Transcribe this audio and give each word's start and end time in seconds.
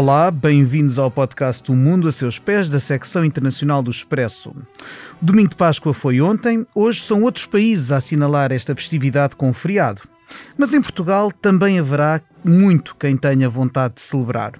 Olá, 0.00 0.30
bem-vindos 0.30 0.96
ao 0.96 1.10
podcast 1.10 1.72
O 1.72 1.74
Mundo 1.74 2.06
a 2.06 2.12
Seus 2.12 2.38
Pés, 2.38 2.68
da 2.68 2.78
secção 2.78 3.24
internacional 3.24 3.82
do 3.82 3.90
Expresso. 3.90 4.54
Domingo 5.20 5.48
de 5.48 5.56
Páscoa 5.56 5.92
foi 5.92 6.20
ontem, 6.20 6.64
hoje 6.72 7.00
são 7.00 7.22
outros 7.22 7.46
países 7.46 7.90
a 7.90 7.96
assinalar 7.96 8.52
esta 8.52 8.76
festividade 8.76 9.34
com 9.34 9.52
feriado. 9.52 10.02
Mas 10.56 10.72
em 10.72 10.80
Portugal 10.80 11.32
também 11.32 11.80
haverá 11.80 12.20
muito 12.44 12.94
quem 12.94 13.16
tenha 13.16 13.48
vontade 13.48 13.94
de 13.94 14.00
celebrar. 14.02 14.52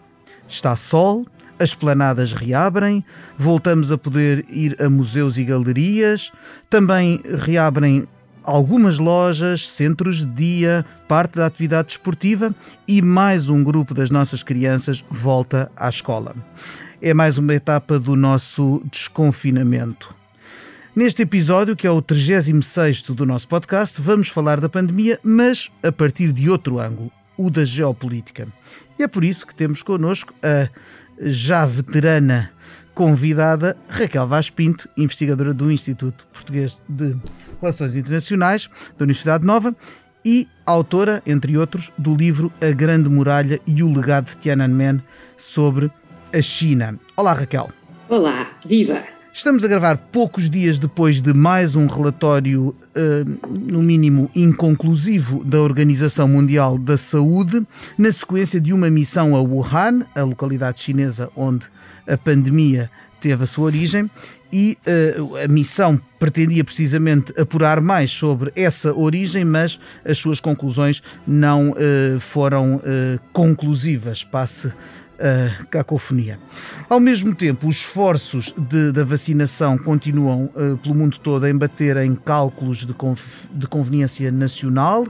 Está 0.49 0.75
sol, 0.75 1.25
as 1.57 1.73
planadas 1.73 2.33
reabrem, 2.33 3.05
voltamos 3.39 3.93
a 3.93 3.97
poder 3.97 4.45
ir 4.49 4.75
a 4.83 4.91
museus 4.91 5.39
e 5.39 5.45
galerias, 5.45 6.33
também 6.69 7.23
reabrem 7.25 8.09
algumas 8.49 8.99
lojas, 8.99 9.69
centros 9.69 10.25
de 10.25 10.27
dia, 10.27 10.87
parte 11.07 11.37
da 11.37 11.45
atividade 11.45 11.93
esportiva 11.93 12.55
e 12.87 13.03
mais 13.03 13.51
um 13.51 13.63
grupo 13.63 13.93
das 13.93 14.11
nossas 14.11 14.43
crianças 14.43 15.05
volta 15.11 15.71
à 15.77 15.87
escola. 15.91 16.35
É 17.03 17.13
mais 17.13 17.37
uma 17.37 17.55
etapa 17.55 18.01
do 18.01 18.17
nosso 18.17 18.83
desconfinamento. 18.91 20.15
Neste 20.97 21.23
episódio, 21.23 21.77
que 21.77 21.87
é 21.87 21.91
o 21.91 22.01
36 22.01 23.03
do 23.03 23.27
nosso 23.27 23.47
podcast, 23.47 24.01
vamos 24.01 24.29
falar 24.29 24.61
da 24.61 24.69
pandemia, 24.69 25.21
mas 25.23 25.71
a 25.83 25.93
partir 25.93 26.33
de 26.33 26.49
outro 26.49 26.81
ângulo, 26.81 27.13
o 27.37 27.51
da 27.51 27.67
geopolítica. 27.67 28.49
E 28.99 29.03
é 29.03 29.09
por 29.09 29.25
isso 29.25 29.47
que 29.47 29.55
temos 29.55 29.83
connosco 29.83 30.33
a 30.43 30.71
já 31.21 31.67
veterana 31.67 32.51
convidada 32.99 33.77
Raquel 33.89 34.27
Vaz 34.27 34.51
Pinto, 34.51 34.89
investigadora 34.97 35.55
do 35.55 35.71
Instituto 35.71 36.27
Português 36.33 36.83
de 36.89 37.17
Relações 37.61 37.95
Internacionais 37.95 38.69
da 38.99 39.05
Universidade 39.05 39.47
Nova 39.47 39.73
e 40.27 40.49
autora, 40.67 41.23
entre 41.25 41.57
outros, 41.57 41.93
do 41.97 42.17
livro 42.17 42.53
A 42.61 42.73
Grande 42.73 43.09
Muralha 43.09 43.61
e 43.65 43.85
o 43.85 43.93
Legado 43.93 44.31
de 44.31 44.39
Tiananmen 44.39 45.01
sobre 45.37 45.89
a 46.35 46.43
China. 46.43 46.99
Olá, 47.17 47.35
Raquel. 47.35 47.71
Olá, 48.09 48.49
viva! 48.67 49.18
Estamos 49.39 49.63
a 49.63 49.69
gravar 49.69 49.97
poucos 49.97 50.51
dias 50.51 50.81
depois 50.81 51.23
de 51.23 51.33
mais 51.33 51.77
um 51.77 51.87
relatório, 51.87 52.71
uh, 52.71 53.49
no 53.71 53.85
mínimo 53.85 54.29
inconclusivo, 54.35 55.45
da 55.45 55.61
Organização 55.61 56.27
Mundial 56.27 56.77
da 56.77 56.97
Saúde, 56.97 57.65
na 57.97 58.11
sequência 58.11 58.61
de 58.61 58.73
uma 58.73 58.91
missão 58.91 59.37
a 59.37 59.41
Wuhan, 59.41 60.05
a 60.17 60.23
localidade 60.23 60.81
chinesa 60.81 61.31
onde 61.37 61.69
a 62.09 62.19
pandemia 62.19 62.91
teve 63.21 63.45
a 63.45 63.47
sua 63.47 63.67
origem, 63.67 64.11
e 64.53 64.77
uh, 65.17 65.37
a 65.37 65.47
missão 65.47 66.01
pretendia 66.19 66.65
precisamente 66.65 67.33
apurar 67.41 67.81
mais 67.81 68.11
sobre 68.11 68.51
essa 68.57 68.93
origem, 68.93 69.45
mas 69.45 69.79
as 70.05 70.19
suas 70.19 70.41
conclusões 70.41 71.01
não 71.25 71.71
uh, 71.71 72.19
foram 72.19 72.81
conclusivas. 73.33 74.25
Passe 74.25 74.73
a 75.19 75.65
cacofonia. 75.65 76.39
Ao 76.89 77.01
mesmo 77.01 77.35
tempo, 77.35 77.67
os 77.69 77.77
esforços 77.77 78.55
de, 78.57 78.93
da 78.93 79.05
vacinação 79.05 79.77
continuam 79.77 80.51
uh, 80.55 80.77
pelo 80.79 80.95
mundo 80.95 81.19
todo 81.19 81.45
a 81.45 81.51
embater 81.51 81.97
em 81.99 82.15
cálculos 82.15 82.87
de, 82.87 82.95
de 83.53 83.67
conveniência 83.67 84.31
nacional 84.31 85.07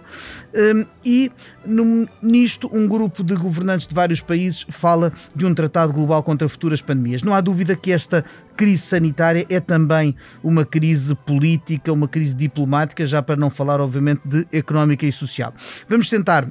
um, 0.55 0.87
e 1.05 1.31
no, 1.65 2.09
nisto 2.23 2.69
um 2.73 2.89
grupo 2.89 3.23
de 3.23 3.35
governantes 3.35 3.87
de 3.87 3.95
vários 3.95 4.21
países 4.21 4.65
fala 4.71 5.13
de 5.35 5.45
um 5.45 5.55
tratado 5.55 5.93
global 5.93 6.23
contra 6.23 6.49
futuras 6.49 6.81
pandemias. 6.81 7.23
Não 7.23 7.35
há 7.35 7.41
dúvida 7.41 7.77
que 7.77 7.93
esta 7.93 8.25
crise 8.57 8.83
sanitária 8.83 9.47
é 9.49 9.61
também 9.61 10.17
uma 10.43 10.65
crise 10.65 11.15
política, 11.15 11.93
uma 11.93 12.09
crise 12.09 12.35
diplomática, 12.35 13.07
já 13.07 13.23
para 13.23 13.37
não 13.37 13.51
falar, 13.51 13.81
obviamente, 13.81 14.21
de 14.25 14.47
económica 14.53 15.07
e 15.07 15.13
social. 15.13 15.55
Vamos 15.89 16.11
tentar 16.11 16.51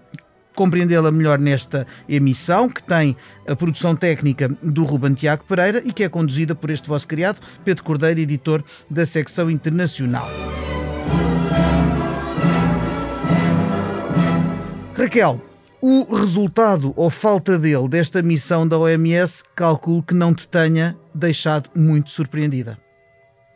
compreendê-la 0.57 1.11
melhor 1.11 1.37
nesta 1.37 1.85
emissão, 2.09 2.67
que 2.67 2.83
tem 2.83 3.15
a 3.47 3.55
produção 3.55 3.95
técnica 3.95 4.49
do 4.61 4.83
Ruben 4.83 5.13
Tiago 5.13 5.43
Pereira 5.47 5.81
e 5.85 5.93
que 5.93 6.03
é 6.03 6.09
conduzida 6.09 6.55
por 6.55 6.71
este 6.71 6.89
vosso 6.89 7.07
criado, 7.07 7.39
Pedro 7.63 7.83
Cordeiro, 7.83 8.19
editor 8.19 8.63
da 8.89 9.05
secção 9.05 9.51
internacional. 9.51 10.27
Raquel, 14.95 15.39
o 15.79 16.15
resultado 16.15 16.91
ou 16.95 17.11
falta 17.11 17.59
dele 17.59 17.87
desta 17.87 18.23
missão 18.23 18.67
da 18.67 18.79
OMS, 18.79 19.43
calculo 19.55 20.01
que 20.01 20.15
não 20.15 20.33
te 20.33 20.47
tenha 20.47 20.97
deixado 21.13 21.69
muito 21.75 22.09
surpreendida. 22.09 22.79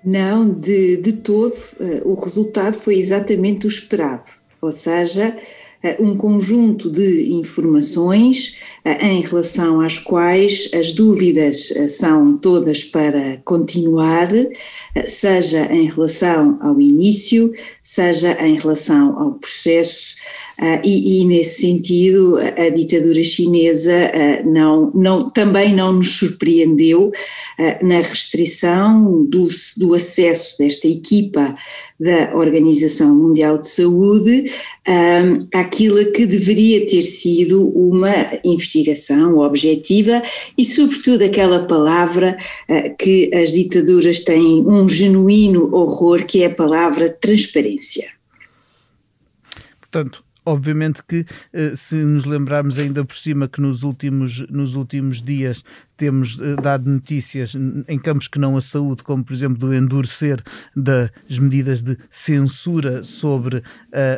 Não, 0.06 0.54
de, 0.54 0.98
de 0.98 1.14
todo. 1.14 1.56
Eh, 1.80 2.02
o 2.06 2.14
resultado 2.14 2.76
foi 2.76 2.98
exatamente 2.98 3.66
o 3.66 3.70
esperado. 3.70 4.32
Ou 4.62 4.72
seja, 4.72 5.36
um 6.00 6.16
conjunto 6.16 6.90
de 6.90 7.34
informações 7.34 8.60
eh, 8.86 9.08
em 9.08 9.22
relação 9.22 9.82
às 9.82 9.98
quais 9.98 10.70
as 10.74 10.94
dúvidas 10.94 11.72
eh, 11.72 11.88
são 11.88 12.38
todas 12.38 12.84
para 12.84 13.38
continuar, 13.44 14.30
seja 15.08 15.66
em 15.74 15.88
relação 15.90 16.60
ao 16.62 16.80
início, 16.80 17.54
seja 17.84 18.34
em 18.46 18.58
relação 18.58 19.20
ao 19.20 19.32
processo. 19.34 20.16
E, 20.84 21.22
e, 21.22 21.26
nesse 21.26 21.62
sentido 21.62 22.38
a 22.38 22.70
ditadura 22.70 23.24
chinesa 23.24 24.12
não, 24.46 24.92
não, 24.94 25.28
também 25.32 25.74
não 25.74 25.92
nos 25.92 26.18
surpreendeu 26.20 27.12
na 27.82 28.00
restrição 28.02 29.26
do, 29.26 29.48
do 29.78 29.96
acesso 29.96 30.60
desta 30.60 30.88
equipa 30.88 31.56
da 32.02 32.36
Organização 32.36 33.16
Mundial 33.16 33.60
de 33.60 33.68
Saúde 33.68 34.52
um, 34.88 35.48
àquilo 35.54 36.12
que 36.12 36.26
deveria 36.26 36.84
ter 36.88 37.04
sido 37.04 37.70
uma 37.70 38.12
investigação 38.44 39.38
objetiva 39.38 40.20
e, 40.58 40.66
sobretudo, 40.66 41.24
aquela 41.24 41.68
palavra 41.68 42.36
uh, 42.68 42.98
que 42.98 43.30
as 43.36 43.52
ditaduras 43.52 44.22
têm 44.22 44.66
um 44.66 44.90
genuíno 44.90 45.70
horror, 45.72 46.26
que 46.26 46.42
é 46.42 46.48
a 46.48 46.56
palavra 46.56 47.08
transparência. 47.08 47.81
Portanto, 49.80 50.24
Obviamente 50.44 51.04
que 51.08 51.24
eh, 51.54 51.74
se 51.76 51.98
nos 51.98 52.26
lembrarmos 52.26 52.80
ainda 52.80 53.06
por 53.06 53.16
cima 53.16 53.48
que 53.48 53.62
nos 53.62 53.84
últimos, 53.84 54.50
nos 54.50 54.74
últimos 54.74 55.24
dias 55.24 55.64
temos 56.02 56.40
uh, 56.40 56.56
dado 56.60 56.90
notícias 56.90 57.56
em 57.88 58.00
campos 58.00 58.28
que 58.28 58.40
não 58.40 58.58
a 58.58 58.62
saúde, 58.62 59.04
como 59.04 59.24
por 59.24 59.34
exemplo 59.34 59.60
do 59.60 59.72
endurecer 59.72 60.42
das 60.76 61.38
medidas 61.38 61.84
de 61.84 61.96
censura 62.10 63.04
sobre 63.04 63.58
uh, 63.58 63.64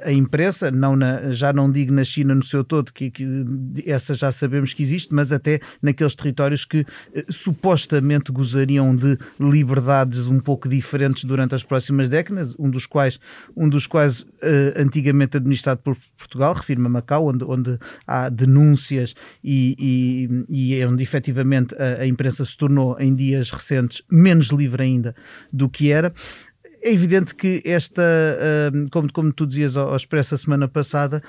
a 0.06 0.14
imprensa, 0.14 0.72
não 0.72 0.96
na, 0.96 1.34
já 1.34 1.52
não 1.52 1.70
digo 1.70 1.92
na 1.92 2.06
China 2.06 2.34
no 2.34 2.42
seu 2.42 2.64
todo, 2.64 2.94
que, 2.94 3.12
que, 3.12 3.46
essa 3.86 4.14
já 4.14 4.32
sabemos 4.32 4.74
que 4.74 4.82
existe, 4.82 5.14
mas 5.14 5.34
até 5.34 5.60
naqueles 5.82 6.16
territórios 6.16 6.64
que 6.64 6.80
uh, 6.80 6.86
supostamente 7.28 8.32
gozariam 8.32 8.96
de 8.96 9.18
liberdades 9.38 10.28
um 10.28 10.40
pouco 10.40 10.70
diferentes 10.70 11.26
durante 11.26 11.54
as 11.54 11.64
próximas 11.64 12.08
décadas, 12.08 12.56
um 12.58 12.70
dos 12.70 12.86
quais, 12.86 13.20
um 13.58 13.68
dos 13.68 13.86
quais 13.86 14.26
antigamente 14.78 15.36
administrado 15.36 15.82
por 15.82 15.98
Portugal, 16.18 16.54
refiro-me 16.54 16.88
a 16.88 16.90
Macau, 16.90 17.28
onde, 17.28 17.44
onde 17.44 17.78
há 18.08 18.30
denúncias 18.30 19.14
e, 19.44 19.76
e, 19.78 20.46
e 20.50 20.80
é 20.80 20.88
onde 20.88 21.04
efetivamente 21.04 21.73
a, 21.78 22.02
a 22.02 22.08
imprensa 22.08 22.44
se 22.46 22.56
tornou 22.58 23.00
em 23.00 23.14
dias 23.14 23.52
recentes 23.52 24.02
menos 24.10 24.48
livre 24.48 24.84
ainda 24.84 25.16
do 25.52 25.70
que 25.70 25.92
era. 25.92 26.14
É 26.86 26.92
evidente 26.92 27.34
que 27.34 27.62
esta, 27.66 28.04
como, 28.92 29.12
como 29.12 29.32
tu 29.32 29.48
dizias 29.48 29.78
ao, 29.78 29.96
Expresso 29.96 30.36
a 30.36 30.38
semana 30.38 30.68
passada, 30.68 31.24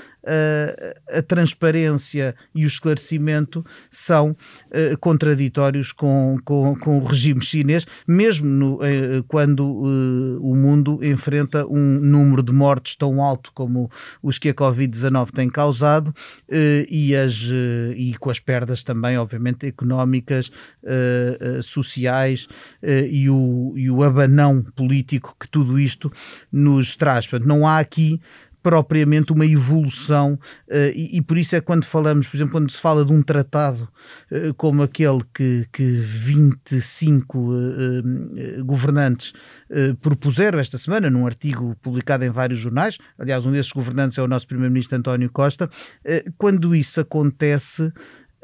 a 1.09 1.23
transparência 1.23 2.35
e 2.53 2.65
o 2.65 2.67
esclarecimento 2.67 3.65
são 3.89 4.37
eh, 4.73 4.97
contraditórios 4.99 5.93
com, 5.93 6.39
com, 6.45 6.75
com, 6.77 6.99
o 6.99 7.05
regime 7.05 7.43
chinês, 7.43 7.87
mesmo 8.07 8.49
no, 8.49 8.79
eh, 8.83 9.23
quando 9.29 9.63
eh, 9.63 10.39
o 10.41 10.57
mundo 10.57 10.99
enfrenta 11.05 11.67
um 11.67 12.01
número 12.01 12.43
de 12.43 12.53
mortes 12.53 12.97
tão 12.97 13.23
alto 13.23 13.53
como 13.55 13.91
os 14.23 14.39
que 14.39 14.49
a 14.49 14.55
Covid-19 14.55 15.31
tem 15.31 15.49
causado 15.49 16.13
e, 16.89 17.15
as, 17.15 17.49
e 17.97 18.15
com 18.19 18.31
as 18.31 18.41
perdas 18.41 18.83
também, 18.83 19.17
obviamente, 19.19 19.67
económicas, 19.67 20.51
sociais 21.63 22.49
e 22.83 23.29
o, 23.29 23.75
e 23.77 23.91
o 23.91 24.03
abanão 24.03 24.65
político 24.75 25.37
que 25.45 25.49
tudo 25.49 25.79
isto 25.79 26.13
nos 26.51 26.97
traz. 26.97 27.27
Portanto, 27.27 27.49
não 27.49 27.67
há 27.67 27.79
aqui 27.79 28.21
propriamente 28.65 29.31
uma 29.31 29.45
evolução, 29.45 30.39
uh, 30.71 30.91
e, 30.95 31.21
por 31.21 31.37
isso 31.37 31.55
é 31.55 31.61
quando 31.61 31.85
falamos, 31.85 32.27
por 32.27 32.35
exemplo, 32.35 32.53
quando 32.53 32.71
se 32.71 32.81
fala 32.81 33.05
de 33.05 33.13
um 33.13 33.23
tratado 33.23 33.87
uh, 34.33 34.55
como 34.55 34.83
aquele 34.83 35.23
que, 35.35 35.67
que 35.71 35.85
25 35.85 37.39
uh, 37.39 38.65
governantes 38.65 39.35
propuseram 40.01 40.59
esta 40.59 40.79
semana, 40.79 41.11
num 41.11 41.27
artigo 41.27 41.77
publicado 41.83 42.25
em 42.25 42.31
vários 42.31 42.61
jornais, 42.61 42.97
aliás, 43.19 43.45
um 43.45 43.53
desses 43.53 43.73
governantes 43.73 44.17
é 44.17 44.23
o 44.23 44.29
nosso 44.29 44.47
Primeiro-Ministro 44.47 44.97
António 44.97 45.29
Costa, 45.31 45.69
quando 46.39 46.77
isso 46.77 47.01
acontece 47.01 47.93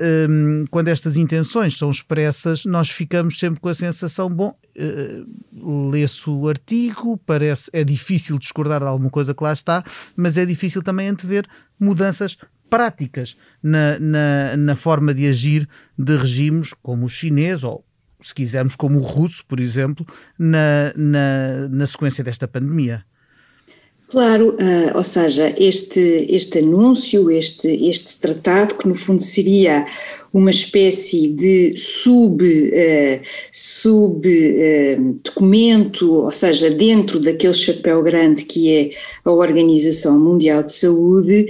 um, 0.00 0.64
quando 0.70 0.88
estas 0.88 1.16
intenções 1.16 1.76
são 1.76 1.90
expressas, 1.90 2.64
nós 2.64 2.88
ficamos 2.88 3.38
sempre 3.38 3.60
com 3.60 3.68
a 3.68 3.74
sensação, 3.74 4.30
bom, 4.30 4.56
uh, 4.76 5.90
lê-se 5.90 6.28
o 6.28 6.48
artigo, 6.48 7.18
parece, 7.18 7.70
é 7.72 7.84
difícil 7.84 8.38
discordar 8.38 8.80
de 8.80 8.86
alguma 8.86 9.10
coisa 9.10 9.34
que 9.34 9.44
lá 9.44 9.52
está, 9.52 9.84
mas 10.16 10.36
é 10.36 10.46
difícil 10.46 10.82
também 10.82 11.08
antever 11.08 11.46
mudanças 11.78 12.36
práticas 12.68 13.36
na, 13.62 13.98
na, 13.98 14.56
na 14.56 14.76
forma 14.76 15.12
de 15.12 15.26
agir 15.26 15.68
de 15.98 16.16
regimes 16.16 16.72
como 16.82 17.06
o 17.06 17.08
chinês 17.08 17.62
ou 17.64 17.84
se 18.22 18.34
quisermos, 18.34 18.76
como 18.76 18.98
o 18.98 19.02
russo, 19.02 19.44
por 19.46 19.58
exemplo, 19.60 20.06
na, 20.38 20.92
na, 20.94 21.68
na 21.70 21.86
sequência 21.86 22.22
desta 22.22 22.46
pandemia. 22.46 23.04
Claro, 24.10 24.56
uh, 24.56 24.96
ou 24.96 25.04
seja, 25.04 25.54
este, 25.56 26.26
este 26.28 26.58
anúncio, 26.58 27.30
este, 27.30 27.68
este 27.68 28.16
tratado, 28.18 28.74
que 28.74 28.88
no 28.88 28.94
fundo 28.96 29.22
seria 29.22 29.86
uma 30.32 30.50
espécie 30.50 31.28
de 31.28 31.76
sub, 31.78 32.42
uh, 32.44 33.20
sub 33.52 34.26
uh, 34.26 35.20
documento, 35.22 36.24
ou 36.24 36.32
seja, 36.32 36.68
dentro 36.70 37.20
daquele 37.20 37.54
chapéu 37.54 38.02
grande 38.02 38.46
que 38.46 38.72
é 38.72 38.90
a 39.24 39.30
Organização 39.30 40.18
Mundial 40.18 40.64
de 40.64 40.72
Saúde, 40.72 41.46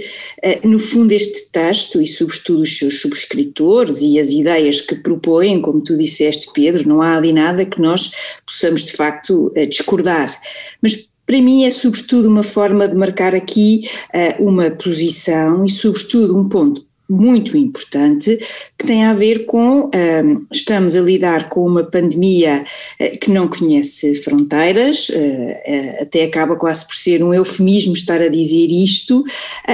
no 0.63 0.77
fundo 0.77 1.13
este 1.13 1.51
texto 1.51 1.99
e 1.99 2.05
sobretudo 2.05 2.61
os 2.61 2.77
seus 2.77 3.01
subscritores 3.01 4.01
e 4.01 4.19
as 4.19 4.29
ideias 4.29 4.81
que 4.81 4.93
propõem, 4.93 5.59
como 5.61 5.81
tu 5.81 5.97
disseste 5.97 6.51
Pedro, 6.53 6.87
não 6.87 7.01
há 7.01 7.17
ali 7.17 7.33
nada 7.33 7.65
que 7.65 7.81
nós 7.81 8.11
possamos 8.45 8.85
de 8.85 8.91
facto 8.91 9.51
discordar, 9.67 10.31
mas 10.79 11.10
para 11.31 11.41
mim 11.41 11.63
é 11.63 11.71
sobretudo 11.71 12.27
uma 12.27 12.43
forma 12.43 12.85
de 12.85 12.93
marcar 12.93 13.33
aqui 13.33 13.89
uh, 14.13 14.45
uma 14.45 14.69
posição 14.69 15.63
e 15.63 15.69
sobretudo 15.69 16.37
um 16.37 16.49
ponto 16.49 16.85
muito 17.11 17.57
importante 17.57 18.39
que 18.77 18.87
tem 18.87 19.03
a 19.03 19.13
ver 19.13 19.45
com 19.45 19.85
uh, 19.85 20.47
estamos 20.51 20.95
a 20.95 21.01
lidar 21.01 21.49
com 21.49 21.65
uma 21.65 21.83
pandemia 21.83 22.63
uh, 22.99 23.19
que 23.19 23.29
não 23.29 23.49
conhece 23.49 24.15
fronteiras, 24.15 25.09
uh, 25.09 26.01
até 26.01 26.23
acaba 26.23 26.55
quase 26.55 26.87
por 26.87 26.95
ser 26.95 27.21
um 27.21 27.33
eufemismo 27.33 27.93
estar 27.93 28.21
a 28.21 28.29
dizer 28.29 28.67
isto, 28.67 29.23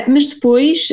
mas 0.07 0.25
depois 0.25 0.89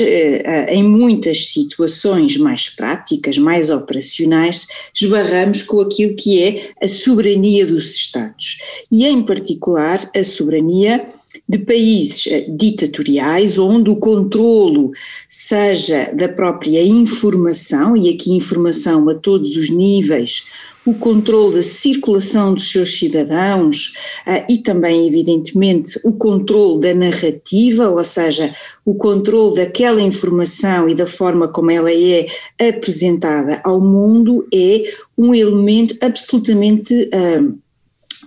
em 0.69 0.83
muitas 0.83 1.49
situações 1.49 2.37
mais 2.37 2.69
práticas, 2.69 3.39
mais 3.39 3.71
operacionais, 3.71 4.67
esbarramos 4.95 5.63
com 5.63 5.81
aquilo 5.81 6.15
que 6.15 6.43
é 6.43 6.71
a 6.83 6.89
soberania 6.89 7.67
dos 7.67 7.95
Estados. 7.95 8.59
E 8.91 9.07
em 9.07 9.23
particular 9.23 10.01
a 10.15 10.25
soberania 10.25 11.07
de 11.49 11.59
países 11.59 12.27
eh, 12.27 12.47
ditatoriais, 12.49 13.59
onde 13.59 13.91
o 13.91 13.97
controlo 13.97 14.93
seja 15.29 16.11
da 16.15 16.29
própria 16.29 16.83
informação, 16.83 17.97
e 17.97 18.09
aqui 18.09 18.33
informação 18.33 19.09
a 19.09 19.15
todos 19.15 19.55
os 19.57 19.69
níveis, 19.69 20.47
o 20.87 20.95
controle 20.95 21.57
da 21.57 21.63
circulação 21.63 22.55
dos 22.55 22.71
seus 22.71 22.99
cidadãos 22.99 23.95
uh, 24.27 24.45
e 24.51 24.59
também, 24.59 25.07
evidentemente, 25.07 25.99
o 26.05 26.13
controle 26.13 26.81
da 26.81 26.95
narrativa, 26.95 27.89
ou 27.89 28.05
seja, 28.05 28.55
o 28.85 28.95
controle 28.95 29.57
daquela 29.57 30.03
informação 30.03 30.89
e 30.89 30.95
da 30.95 31.07
forma 31.07 31.49
como 31.49 31.71
ela 31.71 31.91
é 31.91 32.27
apresentada 32.69 33.61
ao 33.65 33.81
mundo, 33.81 34.47
é 34.53 34.85
um 35.17 35.35
elemento 35.35 35.97
absolutamente 36.03 36.93
uh, 36.95 37.59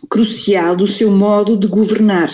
crucial 0.10 0.76
do 0.76 0.88
seu 0.88 1.12
modo 1.12 1.56
de 1.56 1.68
governar 1.68 2.32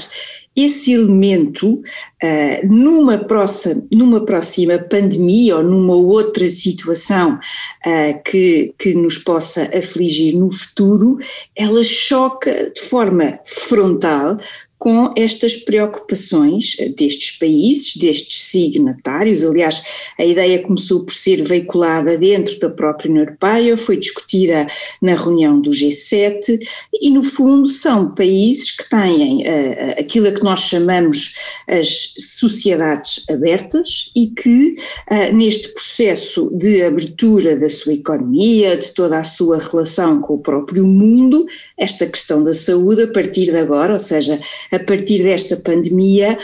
esse 0.55 0.93
elemento, 0.93 1.73
uh, 1.73 2.67
numa, 2.67 3.17
próxima, 3.17 3.85
numa 3.91 4.25
próxima 4.25 4.77
pandemia 4.77 5.57
ou 5.57 5.63
numa 5.63 5.95
outra 5.95 6.47
situação 6.47 7.35
uh, 7.35 8.23
que, 8.23 8.73
que 8.77 8.93
nos 8.93 9.17
possa 9.17 9.63
afligir 9.75 10.35
no 10.35 10.51
futuro, 10.51 11.17
ela 11.55 11.83
choca 11.83 12.71
de 12.73 12.81
forma 12.81 13.39
frontal 13.45 14.37
com 14.77 15.13
estas 15.15 15.55
preocupações 15.55 16.75
destes 16.97 17.37
países, 17.37 17.95
destes 17.95 18.42
signatários. 18.53 19.43
Aliás, 19.43 19.83
a 20.17 20.23
ideia 20.23 20.61
começou 20.61 21.03
por 21.03 21.13
ser 21.13 21.43
veiculada 21.43 22.17
dentro 22.17 22.59
da 22.59 22.69
própria 22.69 23.09
União 23.09 23.23
Europeia, 23.23 23.75
foi 23.75 23.97
discutida 23.97 24.67
na 25.01 25.15
reunião 25.15 25.59
do 25.59 25.71
G7 25.71 26.59
e, 26.93 27.09
no 27.09 27.23
fundo, 27.23 27.67
são 27.67 28.13
países 28.13 28.71
que 28.71 28.87
têm 28.87 29.41
uh, 29.41 29.99
aquilo 29.99 30.27
a 30.27 30.31
que 30.31 30.43
nós 30.43 30.61
chamamos 30.61 31.35
as 31.67 32.13
sociedades 32.19 33.27
abertas 33.29 34.11
e 34.15 34.27
que, 34.27 34.75
uh, 35.09 35.35
neste 35.35 35.69
processo 35.69 36.51
de 36.53 36.83
abertura 36.83 37.55
da 37.55 37.69
sua 37.69 37.93
economia, 37.93 38.77
de 38.77 38.91
toda 38.91 39.17
a 39.17 39.23
sua 39.23 39.57
relação 39.57 40.21
com 40.21 40.35
o 40.35 40.39
próprio 40.39 40.85
mundo, 40.85 41.45
esta 41.77 42.05
questão 42.05 42.43
da 42.43 42.53
saúde, 42.53 43.03
a 43.03 43.07
partir 43.07 43.45
de 43.45 43.57
agora, 43.57 43.93
ou 43.93 43.99
seja, 43.99 44.39
a 44.71 44.79
partir 44.79 45.23
desta 45.23 45.57
pandemia, 45.57 46.37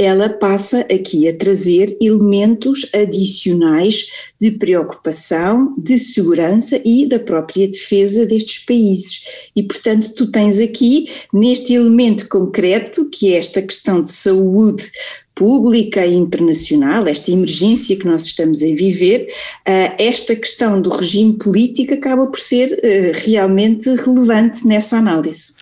ela 0.00 0.30
passa 0.30 0.80
aqui 0.90 1.28
a 1.28 1.36
trazer 1.36 1.94
elementos 2.00 2.88
adicionais 2.94 4.06
de 4.40 4.50
preocupação, 4.50 5.74
de 5.76 5.98
segurança 5.98 6.80
e 6.82 7.04
da 7.04 7.18
própria 7.18 7.68
defesa 7.68 8.24
destes 8.24 8.64
países. 8.64 9.26
E, 9.54 9.62
portanto, 9.62 10.14
tu 10.14 10.32
tens 10.32 10.58
aqui, 10.58 11.06
neste 11.30 11.74
elemento 11.74 12.30
concreto, 12.30 13.10
que 13.10 13.34
é 13.34 13.36
esta 13.36 13.60
questão 13.60 14.02
de 14.02 14.10
saúde 14.10 14.90
pública 15.34 16.06
e 16.06 16.14
internacional, 16.14 17.06
esta 17.06 17.30
emergência 17.30 17.94
que 17.94 18.06
nós 18.06 18.24
estamos 18.24 18.62
a 18.62 18.66
viver, 18.66 19.28
eh, 19.66 19.92
esta 19.98 20.34
questão 20.34 20.80
do 20.80 20.88
regime 20.88 21.34
político 21.34 21.92
acaba 21.92 22.26
por 22.26 22.40
ser 22.40 22.72
eh, 22.82 23.12
realmente 23.14 23.86
relevante 23.96 24.66
nessa 24.66 24.96
análise. 24.96 25.60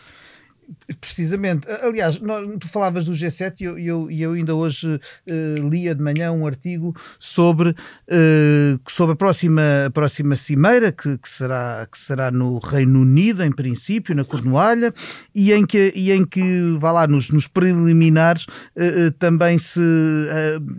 Precisamente. 1.03 1.69
Aliás, 1.83 2.19
tu 2.59 2.67
falavas 2.67 3.05
do 3.05 3.13
G7 3.13 3.61
e 3.61 3.65
eu, 3.65 3.79
eu, 3.79 4.11
eu 4.11 4.33
ainda 4.33 4.55
hoje 4.55 4.87
uh, 4.97 5.69
lia 5.69 5.95
de 5.95 6.03
manhã 6.03 6.33
um 6.33 6.47
artigo 6.47 6.97
sobre, 7.19 7.71
uh, 7.71 8.81
sobre 8.89 9.13
a, 9.13 9.17
próxima, 9.17 9.63
a 9.87 9.91
próxima 9.91 10.35
cimeira, 10.35 10.91
que, 10.91 11.19
que, 11.19 11.29
será, 11.29 11.87
que 11.93 11.99
será 11.99 12.31
no 12.31 12.59
Reino 12.59 13.03
Unido, 13.03 13.45
em 13.45 13.53
princípio, 13.53 14.15
na 14.15 14.25
Cornualha, 14.25 14.95
e 15.35 15.53
em 15.53 15.67
que, 15.67 15.93
e 15.95 16.11
em 16.11 16.25
que 16.25 16.79
vá 16.81 16.91
lá, 16.91 17.07
nos, 17.07 17.31
nos 17.31 17.47
preliminares, 17.47 18.45
uh, 18.45 19.11
também 19.19 19.59
se 19.59 19.81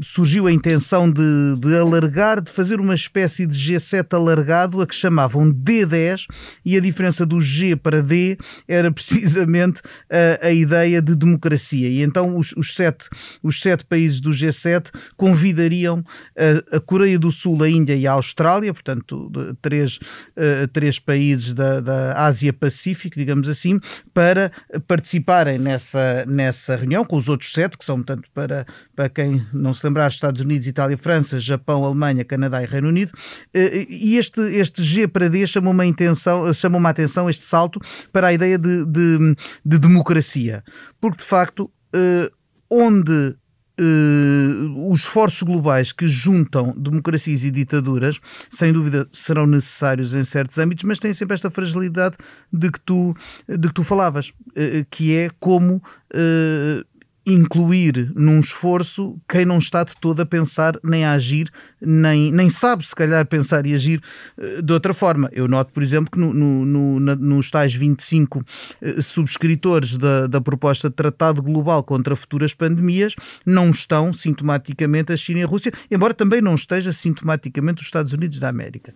surgiu 0.02 0.48
a 0.48 0.52
intenção 0.52 1.10
de, 1.12 1.22
de 1.60 1.76
alargar, 1.78 2.42
de 2.42 2.52
fazer 2.52 2.80
uma 2.80 2.96
espécie 2.96 3.46
de 3.46 3.56
G7 3.56 4.12
alargado, 4.16 4.82
a 4.82 4.88
que 4.88 4.96
chamavam 4.96 5.54
D10, 5.54 6.26
e 6.66 6.76
a 6.76 6.80
diferença 6.80 7.28
do 7.28 7.40
G 7.40 7.76
para 7.76 8.02
D 8.02 8.40
era 8.68 8.92
precisamente 8.92 9.82
a, 10.10 10.48
a 10.48 10.52
ideia 10.52 11.02
de 11.02 11.16
democracia. 11.16 11.90
E 11.90 12.02
então 12.02 12.38
os, 12.38 12.54
os, 12.54 12.76
sete, 12.76 13.10
os 13.42 13.62
sete 13.62 13.86
países 13.86 14.20
do 14.20 14.32
G7 14.32 14.90
convidariam 15.16 16.04
a, 16.38 16.78
a 16.78 16.80
Coreia 16.80 17.20
do 17.20 17.32
Sul, 17.32 17.62
a 17.64 17.70
Índia 17.70 17.96
e 17.96 18.08
a 18.08 18.14
Austrália, 18.14 18.74
portanto, 18.74 19.32
três, 19.62 19.98
uh, 19.98 20.68
três 20.72 21.00
países 21.00 21.54
da, 21.54 21.80
da 21.80 22.26
Ásia-Pacífico, 22.26 23.18
digamos 23.18 23.48
assim, 23.48 23.80
para 24.14 24.52
participarem 24.88 25.58
nessa, 25.58 26.26
nessa 26.28 26.76
reunião 26.76 27.04
com 27.06 27.18
os 27.18 27.28
outros 27.28 27.52
sete, 27.52 27.78
que 27.78 27.86
são, 27.86 27.98
portanto, 27.98 28.30
para, 28.34 28.66
para 28.96 29.10
quem 29.10 29.46
não 29.54 29.74
se 29.74 29.86
lembrar, 29.86 30.10
Estados 30.10 30.42
Unidos, 30.42 30.68
Itália, 30.68 30.98
França, 30.98 31.40
Japão, 31.40 31.84
Alemanha, 31.84 32.24
Canadá 32.26 32.62
e 32.64 32.66
Reino 32.66 32.90
Unido. 32.90 33.12
Uh, 33.56 33.86
e 33.90 34.18
este, 34.18 34.42
este 34.42 34.84
G 34.84 35.08
para 35.08 35.30
D 35.30 35.46
chamou 35.48 35.74
uma, 35.74 35.86
intenção, 35.86 36.54
chamou 36.54 36.80
uma 36.80 36.90
atenção, 36.90 37.30
este 37.30 37.44
salto, 37.44 37.80
para 38.12 38.28
a 38.28 38.34
ideia 38.34 38.58
de, 38.58 38.86
de, 38.86 39.36
de 39.66 39.80
democracia. 39.90 40.64
Porque, 41.02 41.18
de 41.18 41.26
facto, 41.26 41.72
uh, 41.96 42.30
onde 42.72 43.36
Uh, 43.82 44.92
os 44.92 45.00
esforços 45.00 45.42
globais 45.42 45.94
que 45.94 46.06
juntam 46.06 46.76
democracias 46.78 47.46
e 47.46 47.50
ditaduras, 47.50 48.20
sem 48.50 48.74
dúvida, 48.74 49.08
serão 49.14 49.48
necessários 49.48 50.14
em 50.14 50.26
certos 50.26 50.58
âmbitos, 50.58 50.84
mas 50.84 51.00
têm 51.00 51.14
sempre 51.14 51.36
esta 51.36 51.50
fragilidade 51.50 52.18
de 52.52 52.70
que 52.70 52.80
tu, 52.82 53.16
de 53.48 53.70
que 53.70 53.74
tu 53.74 53.82
falavas, 53.82 54.32
uh, 54.32 54.86
que 54.92 55.16
é 55.16 55.30
como 55.40 55.76
uh, 55.78 56.99
incluir 57.34 58.12
num 58.16 58.40
esforço 58.40 59.20
quem 59.28 59.46
não 59.46 59.58
está 59.58 59.84
de 59.84 59.96
todo 59.98 60.22
a 60.22 60.26
pensar 60.26 60.74
nem 60.84 61.06
a 61.06 61.14
agir, 61.14 61.50
nem, 61.82 62.32
nem 62.32 62.50
sabe 62.50 62.86
se 62.86 62.96
calhar 62.96 63.26
pensar 63.26 63.66
e 63.66 63.74
agir 63.74 64.02
uh, 64.38 64.62
de 64.62 64.74
outra 64.74 64.94
forma. 64.94 65.30
Eu 65.32 65.48
noto, 65.48 65.72
por 65.72 65.84
exemplo, 65.84 66.12
que 66.12 66.20
no, 66.20 66.34
no, 66.34 67.00
no, 67.00 67.16
nos 67.16 67.50
tais 67.50 67.74
25 67.74 68.40
uh, 68.40 69.02
subscritores 69.02 69.98
da, 69.98 70.28
da 70.28 70.42
proposta 70.42 70.90
de 70.90 70.96
Tratado 70.96 71.42
Global 71.42 71.84
contra 71.84 72.16
futuras 72.16 72.54
pandemias 72.54 73.16
não 73.46 73.70
estão 73.70 74.12
sintomaticamente 74.12 75.14
a 75.14 75.18
China 75.18 75.40
e 75.40 75.44
a 75.44 75.48
Rússia, 75.48 75.72
embora 75.90 76.14
também 76.14 76.42
não 76.42 76.56
esteja 76.56 76.92
sintomaticamente 76.92 77.82
os 77.82 77.88
Estados 77.88 78.14
Unidos 78.14 78.40
da 78.40 78.50
América. 78.50 78.94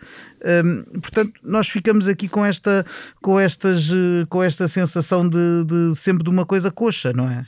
Um, 0.64 1.00
portanto, 1.00 1.34
nós 1.44 1.70
ficamos 1.70 2.08
aqui 2.08 2.28
com 2.28 2.46
esta, 2.46 2.86
com 3.22 3.40
estas, 3.40 3.92
uh, 3.92 4.26
com 4.30 4.42
esta 4.42 4.68
sensação 4.68 5.28
de, 5.28 5.66
de 5.66 5.96
sempre 5.96 6.24
de 6.24 6.30
uma 6.30 6.46
coisa 6.46 6.72
coxa, 6.72 7.14
não 7.14 7.30
é? 7.30 7.46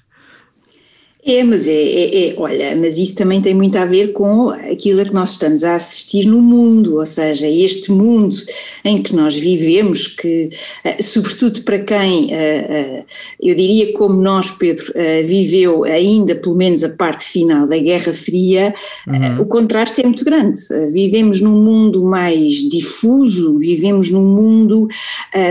É, 1.27 1.43
mas 1.43 1.67
é, 1.67 1.71
é, 1.73 2.27
é, 2.27 2.35
olha, 2.37 2.75
mas 2.75 2.99
isso 2.99 3.15
também 3.15 3.41
tem 3.41 3.55
muito 3.55 3.75
a 3.79 3.85
ver 3.85 4.13
com 4.13 4.49
aquilo 4.49 5.01
a 5.01 5.05
que 5.05 5.13
nós 5.13 5.31
estamos 5.31 5.63
a 5.63 5.73
assistir 5.73 6.25
no 6.27 6.39
mundo, 6.39 6.97
ou 6.97 7.05
seja, 7.05 7.49
este 7.49 7.91
mundo 7.91 8.35
em 8.83 9.01
que 9.01 9.15
nós 9.15 9.35
vivemos, 9.35 10.07
que 10.07 10.51
eh, 10.83 11.01
sobretudo 11.01 11.63
para 11.63 11.79
quem, 11.79 12.31
eh, 12.31 12.67
eh, 12.69 13.03
eu 13.41 13.55
diria 13.55 13.91
como 13.93 14.21
nós, 14.21 14.51
Pedro, 14.51 14.93
viveu 15.25 15.83
ainda 15.83 16.35
pelo 16.35 16.55
menos 16.55 16.83
a 16.83 16.89
parte 16.89 17.25
final 17.25 17.65
da 17.65 17.77
Guerra 17.77 18.13
Fria, 18.13 18.71
uhum. 19.07 19.41
o 19.41 19.45
contraste 19.47 20.01
é 20.01 20.03
muito 20.03 20.23
grande. 20.23 20.59
Vivemos 20.91 21.41
num 21.41 21.59
mundo 21.59 22.03
mais 22.03 22.53
difuso, 22.69 23.57
vivemos 23.57 24.11
num 24.11 24.25
mundo 24.25 24.87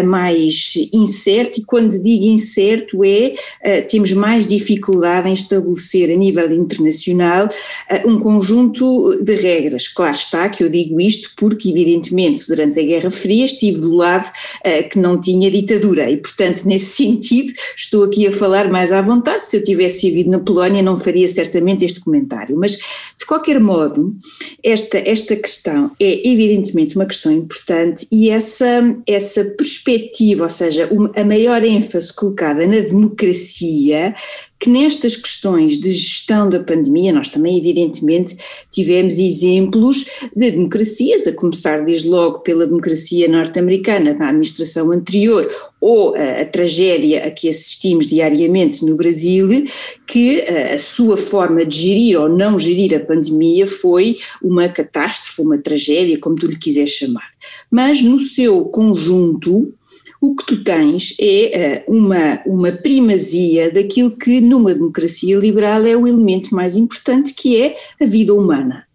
mais 0.05 0.75
incerto, 0.93 1.61
e 1.61 1.65
quando 1.65 2.01
digo 2.01 2.27
incerto 2.27 3.01
é, 3.05 3.81
temos 3.83 4.13
mais 4.13 4.47
dificuldade 4.47 5.29
em 5.29 5.33
estabelecer 5.33 5.64
estabelecer 5.65 6.13
a 6.13 6.17
nível 6.17 6.53
internacional 6.53 7.47
uh, 7.47 8.09
um 8.09 8.19
conjunto 8.19 9.19
de 9.23 9.35
regras. 9.35 9.89
Claro 9.89 10.15
está 10.15 10.49
que 10.49 10.63
eu 10.63 10.69
digo 10.69 11.01
isto 11.01 11.31
porque, 11.37 11.71
evidentemente, 11.71 12.47
durante 12.47 12.79
a 12.79 12.83
Guerra 12.83 13.11
Fria 13.11 13.45
estive 13.45 13.81
do 13.81 13.95
lado 13.95 14.27
uh, 14.27 14.89
que 14.89 14.99
não 14.99 15.21
tinha 15.21 15.51
ditadura 15.51 16.11
e, 16.11 16.17
portanto, 16.17 16.65
nesse 16.65 16.97
sentido, 17.05 17.53
estou 17.77 18.05
aqui 18.05 18.27
a 18.27 18.33
falar 18.33 18.71
mais 18.71 18.93
à 18.93 19.01
vontade. 19.01 19.47
Se 19.47 19.57
eu 19.57 19.65
tivesse 19.65 20.09
vivido 20.09 20.31
na 20.31 20.39
Polónia, 20.39 20.83
não 20.83 20.97
faria 20.97 21.29
certamente 21.29 21.85
este 21.85 22.01
comentário. 22.01 22.57
Mas, 22.57 22.77
de 23.19 23.27
qualquer 23.27 23.59
modo, 23.59 24.15
esta, 24.63 24.99
esta 24.99 25.35
questão 25.37 25.91
é 25.99 26.29
evidentemente 26.29 26.97
uma 26.97 27.07
questão 27.07 27.33
importante 27.33 28.07
e 28.13 28.29
essa, 28.29 28.95
essa 29.07 29.45
perspectiva, 29.45 30.45
ou 30.45 30.51
seja, 30.51 30.89
uma, 30.91 31.11
a 31.17 31.25
maior 31.25 31.65
ênfase 31.65 32.13
colocada 32.13 32.67
na 32.67 32.81
democracia, 32.81 34.15
que 34.65 34.71
nestas 34.71 35.15
questões 35.15 35.79
de 35.79 35.93
gestão 35.93 36.49
da 36.49 36.59
pandemia, 36.59 37.13
nós 37.13 37.29
também, 37.29 37.59
evidentemente, 37.59 38.35
tivemos 38.71 39.19
exemplos 39.19 40.07
de 40.35 40.53
democracias, 40.53 41.27
a 41.27 41.35
começar 41.35 41.85
desde 41.85 42.09
logo 42.09 42.39
pela 42.39 42.67
democracia 42.67 43.29
norte-americana 43.29 44.15
na 44.15 44.29
administração 44.29 44.91
anterior, 44.91 45.47
ou 45.79 46.15
a, 46.15 46.41
a, 46.41 46.47
tragédia 46.47 47.27
a 47.27 47.31
que 47.31 47.47
assistimos 47.47 48.07
diariamente 48.07 48.87
no 48.87 48.97
Brasil, 48.97 49.67
que 50.07 50.41
a, 50.41 50.77
a 50.77 50.79
sua 50.79 51.19
forma 51.19 51.67
de 51.67 51.83
gerir 51.83 52.19
ou 52.19 52.31
não 52.31 52.59
gerir 52.59 52.95
a 52.95 53.01
pandemia 53.01 53.67
foi 53.67 54.17
uma 54.43 54.67
catástrofe, 54.67 55.43
uma 55.43 55.59
tragédia, 55.59 56.19
como 56.19 56.37
tu 56.37 56.47
lhe 56.47 56.57
quiseres 56.57 56.89
chamar. 56.89 57.29
Mas 57.71 58.01
no 58.01 58.19
seu 58.19 58.65
conjunto, 58.65 59.75
o 60.25 60.35
que 60.35 60.47
tu 60.47 60.65
tens 60.65 61.15
é 61.21 61.85
uh, 61.87 61.95
uma, 61.95 62.41
uma 62.47 62.73
primazia 62.73 63.71
daquilo 63.71 64.11
que 64.11 64.41
numa 64.41 64.73
democracia 64.73 65.37
liberal 65.37 65.85
é 65.85 65.95
o 65.95 66.07
elemento 66.07 66.55
mais 66.55 66.77
importante, 66.77 67.35
que 67.35 67.61
é 67.61 67.77
a 68.01 68.07
vida 68.07 68.33
humana. 68.33 68.87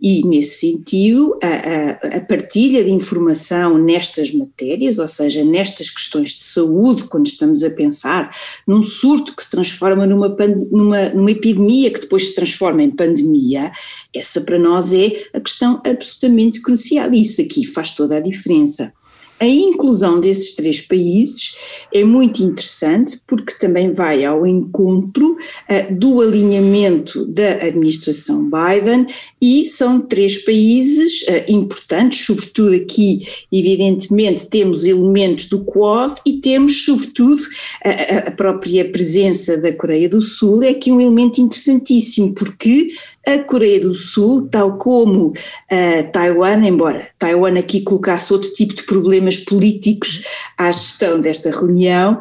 E, 0.00 0.26
nesse 0.26 0.60
sentido, 0.60 1.38
a, 1.42 1.46
a, 1.46 2.16
a, 2.16 2.20
partilha 2.22 2.82
de 2.82 2.90
informação 2.90 3.76
nestas 3.76 4.32
matérias, 4.32 4.98
ou 4.98 5.06
seja, 5.06 5.44
nestas 5.44 5.90
questões 5.90 6.30
de 6.30 6.44
saúde, 6.44 7.04
quando 7.04 7.26
estamos 7.26 7.62
a 7.62 7.68
pensar 7.68 8.34
num 8.66 8.82
surto 8.82 9.36
que 9.36 9.42
se 9.44 9.50
transforma 9.50 10.06
numa, 10.06 10.34
numa, 10.70 11.10
numa 11.10 11.30
epidemia 11.30 11.90
que 11.90 12.00
depois 12.00 12.28
se 12.28 12.34
transforma 12.34 12.82
em 12.82 12.90
pandemia, 12.90 13.70
essa 14.14 14.40
para 14.40 14.58
nós 14.58 14.94
é 14.94 15.12
a 15.34 15.40
questão 15.40 15.82
absolutamente 15.84 16.62
crucial. 16.62 17.12
E 17.12 17.20
isso 17.20 17.42
aqui 17.42 17.66
faz 17.66 17.90
toda 17.90 18.16
a 18.16 18.20
diferença. 18.20 18.94
A 19.40 19.46
inclusão 19.46 20.20
desses 20.20 20.54
três 20.54 20.82
países 20.82 21.56
é 21.90 22.04
muito 22.04 22.42
interessante 22.42 23.18
porque 23.26 23.54
também 23.54 23.90
vai 23.90 24.22
ao 24.22 24.46
encontro 24.46 25.32
uh, 25.32 25.94
do 25.94 26.20
alinhamento 26.20 27.24
da 27.24 27.52
administração 27.52 28.50
Biden 28.50 29.06
e 29.40 29.64
são 29.64 29.98
três 29.98 30.44
países 30.44 31.22
uh, 31.22 31.50
importantes, 31.50 32.26
sobretudo 32.26 32.74
aqui, 32.74 33.26
evidentemente, 33.50 34.46
temos 34.46 34.84
elementos 34.84 35.46
do 35.46 35.64
Quad 35.64 36.20
e 36.26 36.34
temos, 36.34 36.84
sobretudo, 36.84 37.42
a, 37.82 38.28
a 38.28 38.30
própria 38.32 38.90
presença 38.90 39.56
da 39.56 39.72
Coreia 39.72 40.06
do 40.06 40.20
Sul, 40.20 40.62
é 40.62 40.68
aqui 40.68 40.92
um 40.92 41.00
elemento 41.00 41.40
interessantíssimo 41.40 42.34
porque 42.34 42.88
a 43.26 43.38
Coreia 43.38 43.80
do 43.80 43.94
Sul, 43.94 44.48
tal 44.48 44.78
como 44.78 45.32
a 45.70 46.02
Taiwan, 46.04 46.66
embora 46.66 47.08
Taiwan 47.18 47.58
aqui 47.58 47.82
colocasse 47.82 48.32
outro 48.32 48.52
tipo 48.52 48.74
de 48.74 48.82
problemas 48.84 49.36
políticos 49.36 50.24
à 50.56 50.70
gestão 50.70 51.20
desta 51.20 51.50
reunião, 51.50 52.18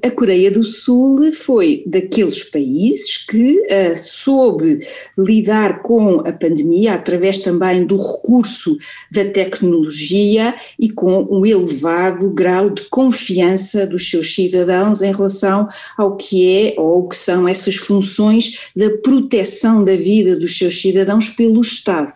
a 0.00 0.10
Coreia 0.12 0.48
do 0.48 0.62
Sul 0.62 1.32
foi 1.32 1.82
daqueles 1.84 2.44
países 2.44 3.16
que 3.16 3.58
uh, 3.58 3.96
soube 3.96 4.86
lidar 5.18 5.82
com 5.82 6.20
a 6.20 6.32
pandemia 6.32 6.94
através 6.94 7.40
também 7.40 7.84
do 7.84 7.96
recurso 7.96 8.78
da 9.10 9.24
tecnologia 9.24 10.54
e 10.78 10.88
com 10.88 11.26
um 11.28 11.44
elevado 11.44 12.30
grau 12.30 12.70
de 12.70 12.82
confiança 12.82 13.84
dos 13.84 14.08
seus 14.08 14.32
cidadãos 14.32 15.02
em 15.02 15.12
relação 15.12 15.68
ao 15.98 16.16
que 16.16 16.46
é 16.46 16.80
ou 16.80 17.08
que 17.08 17.16
são 17.16 17.48
essas 17.48 17.74
funções 17.74 18.70
da 18.76 18.88
proteção 18.98 19.84
da 19.84 19.96
vida 19.96 20.36
dos 20.36 20.56
seus 20.56 20.80
cidadãos 20.80 21.28
pelo 21.28 21.60
Estado. 21.60 22.12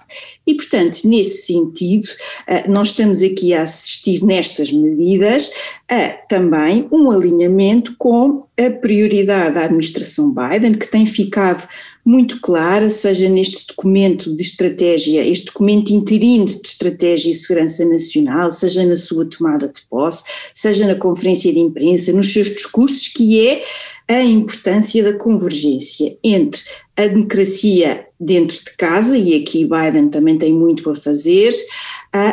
E, 0.46 0.54
portanto, 0.54 1.00
nesse 1.04 1.46
sentido, 1.46 2.06
uh, 2.06 2.70
nós 2.70 2.90
estamos 2.90 3.22
aqui 3.22 3.52
a 3.54 3.62
assistir 3.62 4.22
nestas 4.24 4.70
medidas 4.70 5.50
a 5.88 6.10
também 6.28 6.86
um 6.92 7.10
alinhamento 7.24 7.94
com 7.98 8.44
a 8.56 8.70
prioridade 8.70 9.54
da 9.54 9.64
administração 9.64 10.32
Biden, 10.32 10.72
que 10.72 10.88
tem 10.88 11.06
ficado 11.06 11.66
muito 12.04 12.40
clara, 12.40 12.90
seja 12.90 13.28
neste 13.28 13.66
documento 13.66 14.36
de 14.36 14.42
estratégia, 14.42 15.26
este 15.26 15.46
documento 15.46 15.90
interino 15.90 16.44
de 16.44 16.52
estratégia 16.52 17.30
e 17.30 17.34
segurança 17.34 17.84
nacional, 17.86 18.50
seja 18.50 18.84
na 18.84 18.96
sua 18.96 19.24
tomada 19.24 19.68
de 19.68 19.80
posse, 19.88 20.24
seja 20.52 20.86
na 20.86 20.94
conferência 20.94 21.52
de 21.52 21.58
imprensa, 21.58 22.12
nos 22.12 22.32
seus 22.32 22.50
discursos, 22.50 23.08
que 23.08 23.46
é 23.46 23.62
a 24.06 24.22
importância 24.22 25.02
da 25.02 25.14
convergência 25.14 26.16
entre 26.22 26.60
a 26.94 27.06
democracia 27.06 28.06
dentro 28.20 28.56
de 28.56 28.76
casa, 28.76 29.16
e 29.16 29.34
aqui 29.34 29.66
Biden 29.66 30.08
também 30.08 30.38
tem 30.38 30.52
muito 30.52 30.88
a 30.90 30.94
fazer, 30.94 31.52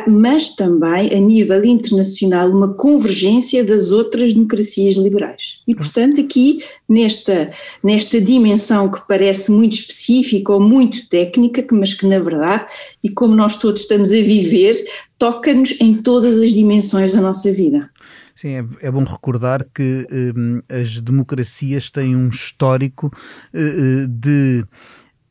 mas 0.07 0.55
também 0.55 1.11
a 1.11 1.19
nível 1.19 1.65
internacional 1.65 2.49
uma 2.51 2.73
convergência 2.73 3.63
das 3.63 3.91
outras 3.91 4.33
democracias 4.33 4.95
liberais. 4.95 5.59
E 5.67 5.73
portanto 5.73 6.21
aqui 6.21 6.63
nesta, 6.87 7.51
nesta 7.83 8.21
dimensão 8.21 8.91
que 8.91 9.01
parece 9.07 9.51
muito 9.51 9.73
específica 9.73 10.53
ou 10.53 10.59
muito 10.59 11.09
técnica, 11.09 11.65
mas 11.71 11.95
que 11.95 12.05
na 12.05 12.19
verdade, 12.19 12.65
e 13.03 13.09
como 13.09 13.35
nós 13.35 13.57
todos 13.57 13.81
estamos 13.81 14.11
a 14.11 14.15
viver, 14.15 14.75
toca-nos 15.17 15.79
em 15.81 15.95
todas 15.95 16.37
as 16.37 16.51
dimensões 16.51 17.13
da 17.13 17.21
nossa 17.21 17.51
vida. 17.51 17.89
Sim, 18.35 18.55
é, 18.55 18.87
é, 18.87 18.91
bom 18.91 19.03
recordar 19.03 19.65
que 19.73 20.07
um, 20.11 20.61
as 20.69 20.99
democracias 21.01 21.91
têm 21.91 22.15
um 22.15 22.29
histórico 22.29 23.07
uh, 23.07 24.07
de 24.07 24.63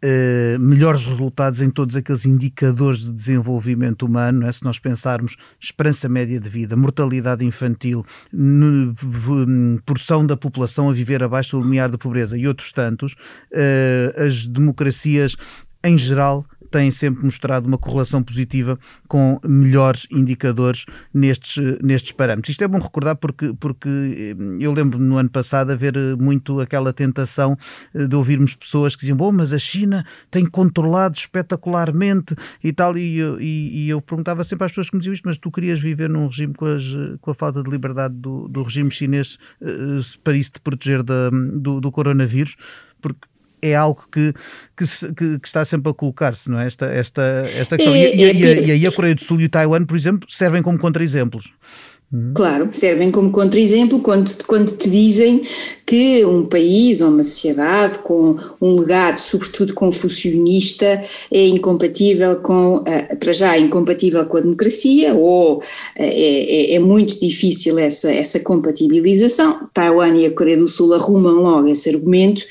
Uh, 0.02 0.58
melhores 0.58 1.04
resultados 1.06 1.60
em 1.60 1.68
todos 1.68 1.94
aqueles 1.94 2.24
indicadores 2.24 3.00
de 3.00 3.12
desenvolvimento 3.12 4.06
humano, 4.06 4.46
é? 4.46 4.52
se 4.52 4.64
nós 4.64 4.78
pensarmos 4.78 5.36
esperança 5.60 6.08
média 6.08 6.40
de 6.40 6.48
vida, 6.48 6.74
mortalidade 6.74 7.44
infantil, 7.44 8.02
porção 9.84 10.24
da 10.24 10.38
população 10.38 10.88
a 10.88 10.92
viver 10.94 11.22
abaixo 11.22 11.58
do 11.58 11.62
limiar 11.62 11.90
da 11.90 11.98
pobreza 11.98 12.38
e 12.38 12.48
outros 12.48 12.72
tantos, 12.72 13.12
uh, 13.12 14.22
as 14.24 14.46
democracias 14.46 15.36
em 15.84 15.98
geral 15.98 16.46
têm 16.70 16.90
sempre 16.90 17.24
mostrado 17.24 17.66
uma 17.66 17.76
correlação 17.78 18.22
positiva 18.22 18.78
com 19.08 19.38
melhores 19.44 20.06
indicadores 20.10 20.84
nestes, 21.12 21.78
nestes 21.82 22.12
parâmetros. 22.12 22.50
Isto 22.50 22.64
é 22.64 22.68
bom 22.68 22.78
recordar 22.78 23.16
porque, 23.16 23.52
porque 23.58 23.88
eh, 23.88 24.36
eu 24.60 24.72
lembro 24.72 24.98
no 24.98 25.16
ano 25.16 25.28
passado 25.28 25.72
haver 25.72 25.96
eh, 25.96 26.14
muito 26.16 26.60
aquela 26.60 26.92
tentação 26.92 27.56
eh, 27.94 28.06
de 28.06 28.16
ouvirmos 28.16 28.54
pessoas 28.54 28.94
que 28.94 29.00
diziam, 29.00 29.16
bom, 29.16 29.32
mas 29.32 29.52
a 29.52 29.58
China 29.58 30.04
tem 30.30 30.46
controlado 30.46 31.16
espetacularmente 31.16 32.34
e 32.62 32.72
tal, 32.72 32.96
e, 32.96 33.20
e, 33.40 33.84
e 33.84 33.88
eu 33.88 34.00
perguntava 34.00 34.44
sempre 34.44 34.66
às 34.66 34.72
pessoas 34.72 34.90
que 34.90 34.96
me 34.96 35.00
diziam 35.00 35.14
isto, 35.14 35.26
mas 35.26 35.38
tu 35.38 35.50
querias 35.50 35.80
viver 35.80 36.08
num 36.08 36.26
regime 36.26 36.54
com, 36.54 36.66
as, 36.66 36.84
com 37.20 37.30
a 37.30 37.34
falta 37.34 37.62
de 37.62 37.70
liberdade 37.70 38.14
do, 38.14 38.48
do 38.48 38.62
regime 38.62 38.90
chinês 38.90 39.38
para 40.22 40.36
isso 40.36 40.52
te 40.52 40.60
proteger 40.60 41.02
da, 41.02 41.30
do, 41.30 41.80
do 41.80 41.90
coronavírus? 41.90 42.56
Porque 43.00 43.29
é 43.62 43.74
algo 43.74 44.04
que, 44.10 44.32
que, 44.76 44.84
que, 45.14 45.38
que, 45.38 45.46
está 45.46 45.64
sempre 45.64 45.90
a 45.90 45.94
colocar-se, 45.94 46.48
não 46.50 46.58
é? 46.58 46.66
Esta, 46.66 46.86
esta, 46.86 47.22
esta 47.56 47.76
questão. 47.76 47.94
É, 47.94 48.14
e, 48.14 48.22
e, 48.22 48.32
e, 48.32 48.66
e, 48.66 48.70
aí 48.72 48.86
a 48.86 48.92
Coreia 48.92 49.14
do 49.14 49.22
Sul 49.22 49.40
e 49.40 49.44
o 49.44 49.48
Taiwan, 49.48 49.84
por 49.84 49.96
exemplo, 49.96 50.28
servem 50.30 50.62
como 50.62 50.78
contra-exemplos. 50.78 51.52
Uhum. 52.12 52.32
Claro, 52.34 52.68
servem 52.72 53.12
como 53.12 53.30
contra-exemplo 53.30 54.00
quando, 54.00 54.32
quando 54.44 54.76
te 54.76 54.90
dizem 54.90 55.42
que 55.86 56.24
um 56.24 56.44
país 56.44 57.00
ou 57.00 57.08
uma 57.08 57.22
sociedade 57.22 57.98
com 58.00 58.36
um 58.60 58.80
legado, 58.80 59.18
sobretudo 59.18 59.74
confucionista, 59.74 61.00
é 61.30 61.46
incompatível 61.46 62.36
com, 62.36 62.82
eh, 62.84 63.14
para 63.14 63.32
já, 63.32 63.56
incompatível 63.56 64.26
com 64.26 64.38
a 64.38 64.40
democracia 64.40 65.14
ou 65.14 65.62
eh, 65.94 66.04
é, 66.04 66.72
é, 66.72 66.74
é 66.74 66.78
muito 66.80 67.20
difícil 67.20 67.78
essa, 67.78 68.10
essa 68.12 68.40
compatibilização. 68.40 69.68
Taiwan 69.72 70.16
e 70.16 70.26
a 70.26 70.32
Coreia 70.32 70.56
do 70.56 70.66
Sul 70.66 70.92
arrumam 70.94 71.34
logo 71.34 71.68
esse 71.68 71.88
argumento, 71.90 72.42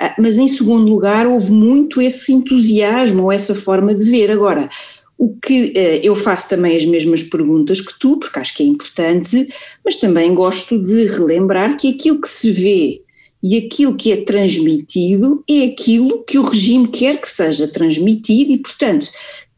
eh, 0.00 0.12
mas 0.18 0.38
em 0.38 0.48
segundo 0.48 0.88
lugar 0.88 1.24
houve 1.26 1.52
muito 1.52 2.00
esse 2.00 2.32
entusiasmo 2.32 3.24
ou 3.24 3.32
essa 3.32 3.54
forma 3.54 3.94
de 3.94 4.02
ver. 4.10 4.30
Agora, 4.32 4.68
o 5.16 5.36
que 5.36 5.72
eh, 5.74 6.00
eu 6.02 6.14
faço 6.14 6.48
também 6.48 6.76
as 6.76 6.84
mesmas 6.84 7.22
perguntas 7.22 7.80
que 7.80 7.98
tu, 7.98 8.18
porque 8.18 8.38
acho 8.38 8.54
que 8.56 8.62
é 8.62 8.66
importante, 8.66 9.48
mas 9.84 9.96
também 9.96 10.34
gosto 10.34 10.82
de 10.82 11.06
relembrar 11.06 11.76
que 11.76 11.88
aquilo 11.88 12.20
que 12.20 12.28
se 12.28 12.50
vê 12.50 13.00
e 13.42 13.58
aquilo 13.58 13.94
que 13.94 14.10
é 14.10 14.16
transmitido 14.16 15.44
é 15.48 15.64
aquilo 15.64 16.24
que 16.24 16.38
o 16.38 16.42
regime 16.42 16.88
quer 16.88 17.20
que 17.20 17.30
seja 17.30 17.68
transmitido 17.68 18.52
e, 18.52 18.58
portanto, 18.58 19.08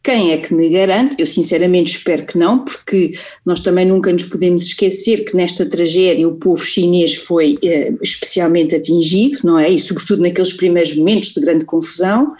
quem 0.06 0.32
é 0.32 0.38
que 0.38 0.54
me 0.54 0.68
garante? 0.68 1.16
Eu 1.18 1.26
sinceramente 1.26 1.96
espero 1.96 2.25
que 2.25 2.38
não, 2.38 2.64
porque 2.64 3.14
nós 3.44 3.60
também 3.60 3.84
nunca 3.84 4.12
nos 4.12 4.22
podemos 4.22 4.62
esquecer 4.64 5.25
que 5.25 5.36
nesta 5.36 5.66
tragédia 5.66 6.28
o 6.28 6.36
povo 6.36 6.64
chinês 6.64 7.16
foi 7.16 7.58
eh, 7.60 7.92
especialmente 8.00 8.76
atingido, 8.76 9.38
não 9.42 9.58
é? 9.58 9.68
E 9.68 9.80
sobretudo 9.80 10.22
naqueles 10.22 10.52
primeiros 10.52 10.94
momentos 10.94 11.32
de 11.32 11.40
grande 11.40 11.64
confusão. 11.64 12.34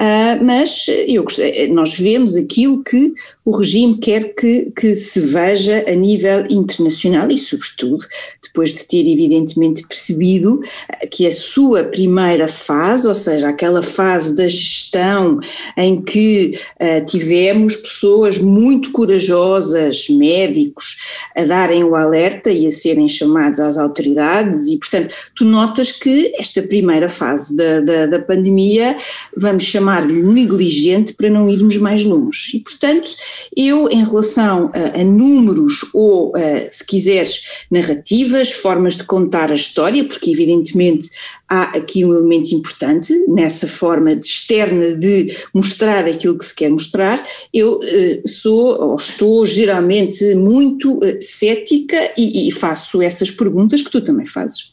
Uh, 0.00 0.42
mas 0.42 0.86
eu, 1.06 1.26
nós 1.68 1.98
vemos 1.98 2.34
aquilo 2.34 2.82
que 2.82 3.12
o 3.44 3.50
regime 3.50 3.98
quer 3.98 4.34
que, 4.34 4.72
que 4.74 4.94
se 4.94 5.20
veja 5.20 5.84
a 5.86 5.94
nível 5.94 6.46
internacional 6.48 7.30
e, 7.30 7.36
sobretudo, 7.36 8.06
depois 8.42 8.74
de 8.74 8.86
ter 8.86 9.06
evidentemente 9.06 9.86
percebido 9.86 10.60
que 11.10 11.26
a 11.26 11.32
sua 11.32 11.84
primeira 11.84 12.48
fase, 12.48 13.06
ou 13.06 13.14
seja, 13.14 13.48
aquela 13.50 13.82
fase 13.82 14.34
da 14.36 14.48
gestão 14.48 15.38
em 15.76 16.00
que 16.00 16.58
uh, 16.80 17.04
tivemos 17.04 17.76
pessoas 17.76 18.38
muito 18.38 18.92
corajosas, 18.92 20.08
médicos, 20.08 20.96
a 21.36 21.44
darem 21.44 21.84
o 21.84 21.94
alerta 21.94 22.50
e 22.50 22.66
a 22.66 22.70
serem 22.70 23.08
chamados 23.08 23.60
às 23.60 23.76
autoridades, 23.76 24.66
e 24.68 24.78
portanto, 24.78 25.14
tu 25.36 25.44
notas 25.44 25.92
que 25.92 26.32
esta 26.38 26.62
primeira 26.62 27.08
fase 27.08 27.54
da, 27.54 27.80
da, 27.80 28.06
da 28.06 28.18
pandemia, 28.18 28.96
vamos 29.36 29.64
chamar-lhe 29.90 30.22
negligente 30.22 31.14
para 31.14 31.28
não 31.28 31.48
irmos 31.48 31.76
mais 31.76 32.04
longe. 32.04 32.56
E 32.56 32.60
portanto, 32.60 33.10
eu, 33.56 33.90
em 33.90 34.04
relação 34.04 34.70
a, 34.72 35.00
a 35.00 35.04
números 35.04 35.84
ou, 35.92 36.32
a, 36.36 36.70
se 36.70 36.86
quiseres, 36.86 37.64
narrativas, 37.70 38.52
formas 38.52 38.96
de 38.96 39.04
contar 39.04 39.50
a 39.50 39.54
história, 39.54 40.04
porque 40.04 40.30
evidentemente 40.30 41.10
há 41.48 41.76
aqui 41.76 42.04
um 42.04 42.14
elemento 42.14 42.54
importante 42.54 43.12
nessa 43.28 43.66
forma 43.66 44.14
de 44.14 44.26
externa 44.26 44.94
de 44.94 45.36
mostrar 45.52 46.06
aquilo 46.06 46.38
que 46.38 46.44
se 46.44 46.54
quer 46.54 46.70
mostrar. 46.70 47.24
Eu 47.52 47.80
eh, 47.82 48.22
sou 48.24 48.80
ou 48.80 48.94
estou 48.94 49.44
geralmente 49.44 50.34
muito 50.36 51.00
eh, 51.02 51.18
cética 51.20 52.12
e, 52.16 52.48
e 52.48 52.52
faço 52.52 53.02
essas 53.02 53.30
perguntas 53.30 53.82
que 53.82 53.90
tu 53.90 54.00
também 54.00 54.26
fazes 54.26 54.72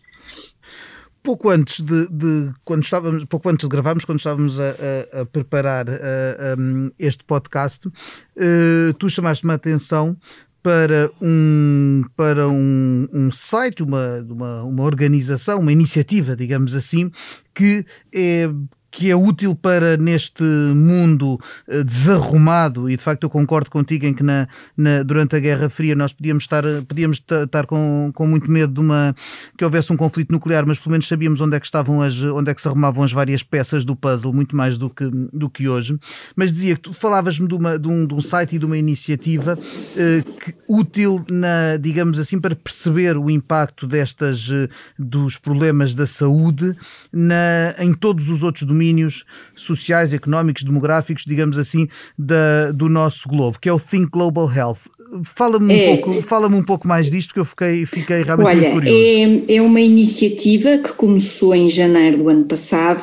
pouco 1.27 1.49
antes 1.49 1.81
de, 1.81 2.07
de, 2.07 2.53
quando 2.63 2.83
estávamos, 2.83 3.25
pouco 3.25 3.49
antes 3.49 3.67
de 3.67 3.69
gravarmos, 3.69 4.05
quando 4.05 4.19
estávamos 4.19 4.57
a, 4.61 4.63
a, 5.11 5.21
a 5.21 5.25
preparar 5.25 5.89
a, 5.89 6.55
este 6.97 7.25
podcast, 7.25 7.85
uh, 7.85 8.93
tu 8.97 9.09
chamaste-me 9.09 9.51
a 9.51 9.55
atenção 9.55 10.15
para 10.63 11.11
um, 11.21 12.05
para 12.15 12.47
um, 12.47 13.09
um 13.11 13.29
site, 13.29 13.83
uma, 13.83 14.25
uma, 14.29 14.63
uma 14.63 14.83
organização, 14.83 15.59
uma 15.59 15.73
iniciativa, 15.73 16.33
digamos 16.33 16.73
assim, 16.73 17.11
que 17.53 17.85
é 18.15 18.49
que 18.91 19.11
é 19.11 19.15
útil 19.15 19.53
para 19.53 19.97
neste 19.97 20.43
mundo 20.43 21.39
eh, 21.67 21.83
desarrumado, 21.83 22.89
e 22.89 22.95
de 22.95 23.03
facto 23.03 23.23
eu 23.23 23.29
concordo 23.29 23.69
contigo 23.69 24.05
em 24.05 24.13
que 24.13 24.23
na, 24.23 24.47
na, 24.75 25.03
durante 25.03 25.35
a 25.35 25.39
Guerra 25.39 25.69
Fria 25.69 25.95
nós 25.95 26.13
podíamos 26.13 26.43
estar, 26.43 26.63
podíamos 26.87 27.17
estar 27.17 27.65
com, 27.65 28.11
com 28.13 28.25
muito 28.25 28.49
medo 28.49 28.73
de 28.73 28.79
uma, 28.79 29.15
que 29.57 29.63
houvesse 29.63 29.91
um 29.91 29.97
conflito 29.97 30.31
nuclear, 30.31 30.65
mas 30.65 30.79
pelo 30.79 30.91
menos 30.91 31.07
sabíamos 31.07 31.41
onde 31.41 31.55
é 31.55 31.59
que 31.59 31.65
estavam 31.65 32.01
as, 32.01 32.19
onde 32.21 32.49
é 32.49 32.53
que 32.53 32.61
se 32.61 32.67
arrumavam 32.67 33.03
as 33.03 33.11
várias 33.11 33.43
peças 33.43 33.83
do 33.83 33.95
puzzle, 33.95 34.33
muito 34.33 34.55
mais 34.55 34.77
do 34.77 34.89
que, 34.89 35.09
do 35.33 35.49
que 35.49 35.67
hoje. 35.67 35.97
Mas 36.35 36.51
dizia 36.51 36.75
que 36.75 36.81
tu 36.81 36.93
falavas-me 36.93 37.47
de, 37.47 37.55
uma, 37.55 37.77
de, 37.77 37.87
um, 37.87 38.05
de 38.05 38.13
um 38.13 38.21
site 38.21 38.55
e 38.55 38.59
de 38.59 38.65
uma 38.65 38.77
iniciativa 38.77 39.57
eh, 39.95 40.23
que, 40.43 40.55
útil, 40.67 41.25
na, 41.29 41.77
digamos 41.77 42.19
assim, 42.19 42.39
para 42.39 42.55
perceber 42.55 43.17
o 43.17 43.29
impacto 43.29 43.85
destas, 43.85 44.49
eh, 44.51 44.69
dos 44.97 45.37
problemas 45.37 45.93
da 45.93 46.05
saúde 46.05 46.75
na, 47.11 47.75
em 47.79 47.93
todos 47.93 48.29
os 48.29 48.43
outros 48.43 48.63
domínios 48.63 48.76
domínios 48.77 49.25
sociais, 49.55 50.13
económicos, 50.13 50.63
demográficos, 50.63 51.23
digamos 51.25 51.57
assim, 51.57 51.87
da, 52.17 52.71
do 52.71 52.87
nosso 52.87 53.27
globo, 53.27 53.57
que 53.59 53.67
é 53.67 53.73
o 53.73 53.79
Think 53.79 54.09
Global 54.11 54.51
Health. 54.53 54.77
Fala-me 55.23 55.73
é, 55.73 55.93
um, 55.93 55.97
pouco, 55.97 56.21
fala 56.21 56.47
um 56.47 56.63
pouco 56.63 56.85
mais 56.85 57.09
disto, 57.09 57.29
porque 57.29 57.39
eu 57.39 57.45
fiquei, 57.45 57.85
fiquei 57.85 58.23
realmente 58.23 58.47
olha, 58.47 58.71
curioso. 58.71 59.45
É, 59.47 59.55
é 59.55 59.61
uma 59.61 59.79
iniciativa 59.79 60.77
que 60.77 60.91
começou 60.93 61.55
em 61.55 61.69
janeiro 61.69 62.17
do 62.17 62.29
ano 62.29 62.43
passado. 62.43 63.01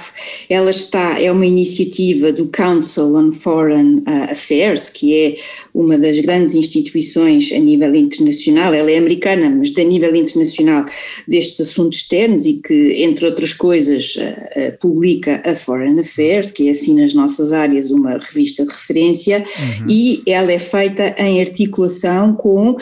Ela 0.48 0.70
está, 0.70 1.18
é 1.18 1.32
uma 1.32 1.46
iniciativa 1.46 2.30
do 2.30 2.46
Council 2.48 3.16
on 3.16 3.32
Foreign 3.32 4.00
uh, 4.00 4.32
Affairs, 4.32 4.90
que 4.90 5.14
é 5.14 5.36
uma 5.74 5.98
das 5.98 6.20
grandes 6.20 6.54
instituições 6.54 7.50
a 7.52 7.58
nível 7.58 7.92
internacional. 7.96 8.72
Ela 8.72 8.92
é 8.92 8.96
americana, 8.96 9.50
mas 9.50 9.76
a 9.76 9.82
nível 9.82 10.14
internacional 10.14 10.84
destes 11.26 11.60
assuntos 11.60 11.98
externos 11.98 12.46
e 12.46 12.60
que, 12.64 13.02
entre 13.02 13.26
outras 13.26 13.52
coisas, 13.52 14.14
uh, 14.14 14.20
uh, 14.20 14.78
publica 14.78 15.42
a 15.44 15.56
Foreign 15.56 15.98
Affairs, 15.98 16.52
que 16.52 16.68
é 16.68 16.70
assim 16.70 16.94
nas 17.00 17.12
nossas 17.12 17.52
áreas 17.52 17.90
uma 17.90 18.18
revista 18.18 18.64
de 18.64 18.70
referência, 18.70 19.38
uhum. 19.80 19.90
e 19.90 20.22
ela 20.26 20.52
é 20.52 20.60
feita 20.60 21.12
em 21.18 21.40
articulação 21.40 22.34
com 22.34 22.70
uh, 22.70 22.76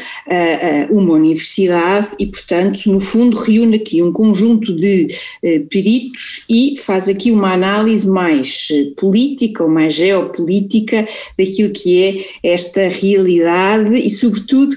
uma 0.90 1.14
universidade 1.14 2.08
e, 2.18 2.26
portanto, 2.26 2.92
no 2.92 3.00
fundo, 3.00 3.38
reúne 3.38 3.76
aqui 3.76 4.02
um 4.02 4.12
conjunto 4.12 4.76
de 4.76 5.08
uh, 5.42 5.66
peritos 5.68 6.44
e 6.48 6.76
faz 6.76 7.08
aqui 7.08 7.30
uma 7.30 7.54
análise 7.54 8.06
mais 8.06 8.68
política 8.98 9.64
ou 9.64 9.70
mais 9.70 9.94
geopolítica 9.94 11.06
daquilo 11.38 11.70
que 11.70 12.02
é 12.02 12.52
esta 12.52 12.81
realidade 12.88 13.94
e, 13.94 14.10
sobretudo, 14.10 14.76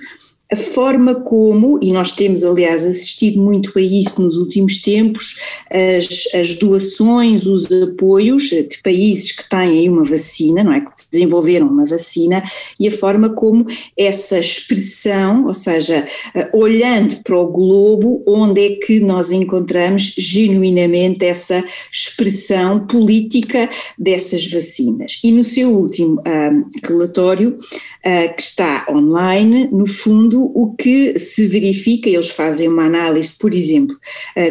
a 0.52 0.56
forma 0.56 1.16
como, 1.16 1.80
e 1.82 1.92
nós 1.92 2.12
temos 2.12 2.44
aliás 2.44 2.86
assistido 2.86 3.42
muito 3.42 3.78
a 3.78 3.82
isso 3.82 4.22
nos 4.22 4.38
últimos 4.38 4.78
tempos, 4.80 5.40
as, 5.70 6.34
as 6.36 6.56
doações, 6.56 7.46
os 7.48 7.72
apoios 7.72 8.44
de 8.50 8.80
países 8.84 9.32
que 9.32 9.50
têm 9.50 9.90
uma 9.90 10.04
vacina, 10.04 10.64
não 10.64 10.72
é? 10.72 10.82
Que 10.82 10.92
desenvolveram 11.12 11.68
uma 11.68 11.86
vacina, 11.86 12.44
e 12.80 12.88
a 12.88 12.92
forma 12.92 13.30
como 13.30 13.66
essa 13.98 14.38
expressão, 14.38 15.48
ou 15.48 15.54
seja, 15.54 16.06
eh, 16.34 16.50
olhando 16.54 17.24
para 17.24 17.40
o 17.40 17.52
globo, 17.52 18.24
onde 18.28 18.66
é 18.66 18.76
que 18.76 19.00
nós 19.00 19.32
encontramos 19.32 20.14
genuinamente 20.18 21.26
essa 21.26 21.64
expressão 21.92 22.86
política 22.86 23.70
dessas 23.98 24.46
vacinas. 24.46 25.20
E 25.24 25.32
no 25.32 25.44
seu 25.44 25.72
último 25.72 26.22
um, 26.22 26.66
relatório, 26.88 27.58
uh, 27.58 28.36
que 28.36 28.42
está 28.42 28.86
online, 28.90 29.70
no 29.72 29.88
fundo, 29.88 30.45
o 30.54 30.76
que 30.76 31.18
se 31.18 31.48
verifica, 31.48 32.10
eles 32.10 32.30
fazem 32.30 32.68
uma 32.68 32.86
análise, 32.86 33.34
por 33.38 33.54
exemplo, 33.54 33.96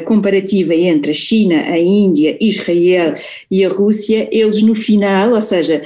comparativa 0.05 0.75
entre 0.75 1.11
a 1.11 1.15
China, 1.15 1.57
a 1.57 1.79
Índia, 1.79 2.37
Israel 2.41 3.15
e 3.51 3.65
a 3.65 3.69
Rússia, 3.69 4.29
eles 4.33 4.63
no 4.63 4.75
final, 4.75 5.33
ou 5.33 5.43
seja, 5.43 5.83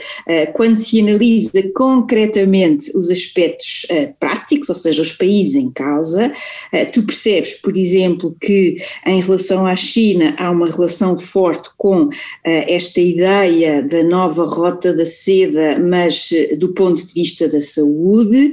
quando 0.54 0.76
se 0.76 1.00
analisa 1.00 1.62
concretamente 1.74 2.96
os 2.96 3.10
aspectos 3.10 3.86
práticos, 4.18 4.68
ou 4.68 4.74
seja, 4.74 5.02
os 5.02 5.12
países 5.12 5.54
em 5.54 5.70
causa, 5.70 6.32
tu 6.92 7.02
percebes, 7.02 7.54
por 7.54 7.76
exemplo, 7.76 8.36
que 8.40 8.76
em 9.06 9.20
relação 9.20 9.66
à 9.66 9.74
China 9.76 10.34
há 10.38 10.50
uma 10.50 10.68
relação 10.68 11.18
forte 11.18 11.70
com 11.76 12.08
esta 12.44 13.00
ideia 13.00 13.82
da 13.82 14.02
nova 14.02 14.46
rota 14.46 14.92
da 14.94 15.06
seda, 15.06 15.78
mas 15.78 16.30
do 16.56 16.70
ponto 16.70 17.06
de 17.06 17.12
vista 17.12 17.48
da 17.48 17.60
saúde, 17.60 18.52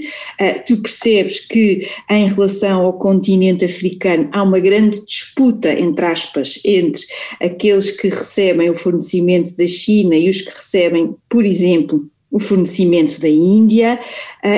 tu 0.65 0.77
percebes 0.77 1.34
que 1.39 1.87
em 2.09 2.27
relação 2.27 2.81
ao 2.81 2.93
continente 2.93 3.65
africano 3.65 4.29
há 4.31 4.43
uma 4.43 4.59
grande 4.59 5.03
disputa, 5.05 5.71
entre 5.71 6.05
aspas, 6.05 6.59
entre 6.63 7.03
aqueles 7.41 7.91
que 7.91 8.07
recebem 8.07 8.69
o 8.69 8.75
fornecimento 8.75 9.55
da 9.57 9.67
China 9.67 10.15
e 10.15 10.29
os 10.29 10.41
que 10.41 10.55
recebem, 10.55 11.15
por 11.29 11.45
exemplo, 11.45 12.09
o 12.35 12.39
fornecimento 12.39 13.21
da 13.21 13.29
Índia, 13.29 13.97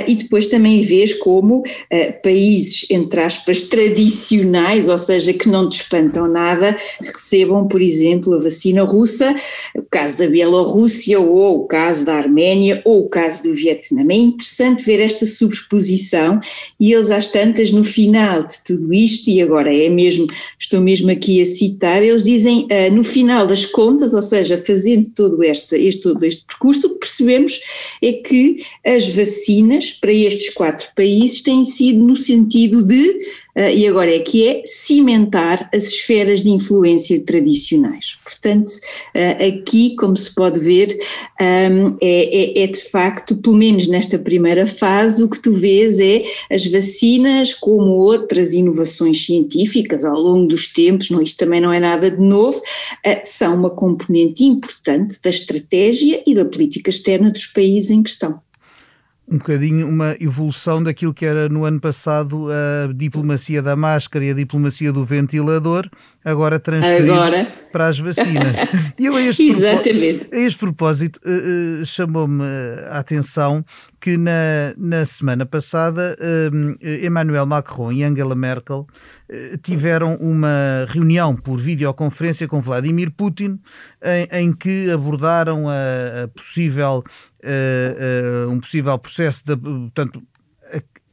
e 0.07 0.15
depois 0.15 0.47
também 0.47 0.81
vês 0.81 1.13
como 1.13 1.63
países, 2.23 2.85
entre 2.89 3.21
aspas, 3.21 3.63
tradicionais, 3.63 4.89
ou 4.89 4.97
seja, 4.97 5.33
que 5.33 5.47
não 5.49 5.69
te 5.69 5.81
espantam 5.81 6.27
nada, 6.27 6.75
recebam, 7.01 7.67
por 7.67 7.81
exemplo, 7.81 8.33
a 8.33 8.39
vacina 8.39 8.83
russa, 8.83 9.35
o 9.75 9.83
caso 9.83 10.17
da 10.17 10.27
Bielorrússia, 10.27 11.19
ou 11.19 11.61
o 11.61 11.67
caso 11.67 12.05
da 12.05 12.15
Arménia, 12.15 12.81
ou 12.85 13.05
o 13.05 13.09
caso 13.09 13.43
do 13.43 13.53
Vietnã. 13.53 14.05
É 14.09 14.15
interessante 14.15 14.83
ver 14.83 14.99
esta 14.99 15.25
sobreposição 15.25 16.39
e 16.79 16.93
eles 16.93 17.11
às 17.11 17.29
tantas, 17.29 17.71
no 17.71 17.83
final 17.83 18.43
de 18.43 18.63
tudo 18.65 18.93
isto, 18.93 19.29
e 19.29 19.41
agora 19.41 19.73
é 19.73 19.89
mesmo, 19.89 20.27
estou 20.59 20.81
mesmo 20.81 21.11
aqui 21.11 21.41
a 21.41 21.45
citar, 21.45 22.03
eles 22.03 22.23
dizem, 22.23 22.65
uh, 22.65 22.93
no 22.93 23.03
final 23.03 23.47
das 23.47 23.65
contas, 23.65 24.13
ou 24.13 24.21
seja, 24.21 24.57
fazendo 24.57 25.09
todo 25.15 25.43
este, 25.43 25.75
este, 25.75 26.01
todo 26.03 26.23
este 26.23 26.45
percurso, 26.45 26.87
o 26.87 26.89
que 26.91 26.99
percebemos 26.99 27.59
é 28.01 28.13
que 28.13 28.57
as 28.85 29.07
vacinas 29.09 29.76
para 29.99 30.11
estes 30.11 30.53
quatro 30.53 30.87
países 30.95 31.41
têm 31.41 31.63
sido 31.63 31.99
no 31.99 32.15
sentido 32.15 32.83
de 32.83 33.19
uh, 33.55 33.69
e 33.75 33.87
agora 33.87 34.13
é 34.13 34.19
que 34.19 34.47
é 34.47 34.61
cimentar 34.65 35.69
as 35.73 35.85
esferas 35.85 36.43
de 36.43 36.49
influência 36.49 37.19
tradicionais. 37.23 38.17
Portanto, 38.23 38.69
uh, 38.69 39.47
aqui, 39.47 39.95
como 39.95 40.15
se 40.15 40.33
pode 40.33 40.59
ver, 40.59 40.87
um, 41.39 41.97
é, 42.01 42.61
é, 42.61 42.63
é, 42.63 42.67
de 42.67 42.79
facto, 42.79 43.35
pelo 43.35 43.55
menos 43.55 43.87
nesta 43.87 44.19
primeira 44.19 44.67
fase, 44.67 45.23
o 45.23 45.29
que 45.29 45.39
tu 45.39 45.53
vês 45.53 45.99
é 45.99 46.23
as 46.51 46.65
vacinas, 46.67 47.53
como 47.53 47.91
outras 47.91 48.53
inovações 48.53 49.25
científicas 49.25 50.05
ao 50.05 50.19
longo 50.19 50.47
dos 50.47 50.71
tempos, 50.71 51.09
não, 51.09 51.21
isto 51.21 51.37
também 51.37 51.61
não 51.61 51.71
é 51.71 51.79
nada 51.79 52.11
de 52.11 52.21
novo, 52.21 52.59
uh, 52.59 53.21
são 53.23 53.55
uma 53.55 53.69
componente 53.69 54.43
importante 54.43 55.19
da 55.21 55.29
estratégia 55.29 56.21
e 56.25 56.35
da 56.35 56.45
política 56.45 56.89
externa 56.89 57.31
dos 57.31 57.45
países 57.45 57.89
em 57.89 58.03
questão 58.03 58.39
um 59.27 59.37
bocadinho 59.37 59.87
uma 59.87 60.15
evolução 60.21 60.81
daquilo 60.81 61.13
que 61.13 61.25
era 61.25 61.49
no 61.49 61.65
ano 61.65 61.79
passado 61.79 62.47
a 62.49 62.93
diplomacia 62.93 63.61
da 63.61 63.75
máscara 63.75 64.23
e 64.23 64.31
a 64.31 64.33
diplomacia 64.33 64.93
do 64.93 65.03
ventilador, 65.03 65.89
agora 66.23 66.59
transferido 66.59 67.13
agora. 67.13 67.47
para 67.71 67.87
as 67.87 67.99
vacinas. 67.99 68.55
e 68.97 69.05
eu 69.07 69.15
a 69.15 69.21
este 69.21 69.49
Exatamente. 69.49 70.29
a 70.33 70.37
este 70.37 70.59
propósito 70.59 71.19
uh, 71.25 71.81
uh, 71.81 71.85
chamou-me 71.85 72.43
a 72.89 72.99
atenção 72.99 73.63
que 73.99 74.17
na, 74.17 74.73
na 74.77 75.05
semana 75.05 75.45
passada 75.45 76.15
uh, 76.19 77.05
Emmanuel 77.05 77.45
Macron 77.45 77.91
e 77.91 78.03
Angela 78.03 78.35
Merkel 78.35 78.87
tiveram 79.61 80.15
uma 80.21 80.85
reunião 80.87 81.35
por 81.35 81.59
videoconferência 81.59 82.47
com 82.47 82.61
Vladimir 82.61 83.11
Putin 83.11 83.59
em, 84.01 84.27
em 84.31 84.53
que 84.53 84.89
abordaram 84.89 85.67
a, 85.67 86.23
a 86.23 86.27
possível 86.29 87.03
uh, 87.43 88.47
uh, 88.47 88.51
um 88.51 88.59
possível 88.59 88.97
processo 88.97 89.43
de, 89.45 89.55
portanto, 89.57 90.21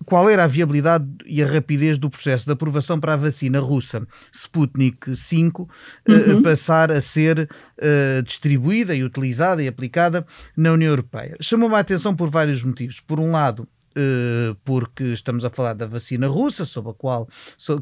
qual 0.05 0.29
era 0.29 0.45
a 0.45 0.47
viabilidade 0.47 1.07
e 1.25 1.43
a 1.43 1.47
rapidez 1.47 1.99
do 1.99 2.11
processo 2.11 2.47
de 2.47 2.53
aprovação 2.53 2.99
para 3.01 3.14
a 3.14 3.17
vacina 3.17 3.61
russa 3.61 4.07
Sputnik 4.33 5.14
5 5.14 5.69
eh, 6.07 6.12
uhum. 6.12 6.38
uh, 6.38 6.43
passar 6.43 6.93
a 6.93 7.01
ser 7.01 7.49
uh, 7.49 8.23
distribuída 8.23 8.95
e 8.95 9.03
utilizada 9.03 9.62
e 9.62 9.69
aplicada 9.69 10.27
na 10.57 10.73
União 10.73 10.90
Europeia. 10.90 11.37
Chamou-me 11.40 11.75
a 11.75 11.79
atenção 11.79 12.14
por 12.14 12.31
vários 12.31 12.62
motivos. 12.62 13.01
Por 13.01 13.19
um 13.19 13.31
lado, 13.31 13.69
uh, 13.97 14.55
porque 14.64 15.05
estamos 15.05 15.45
a 15.45 15.51
falar 15.51 15.75
da 15.75 15.87
vacina 15.87 16.29
russa, 16.29 16.64
sobre 16.64 16.90
a 16.90 16.95
qual, 16.95 17.29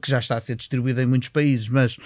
que 0.01 0.11
já 0.11 0.19
está 0.19 0.37
a 0.37 0.41
ser 0.41 0.57
distribuída 0.57 1.03
em 1.03 1.07
muitos 1.07 1.29
países, 1.29 1.69
mas 1.69 1.97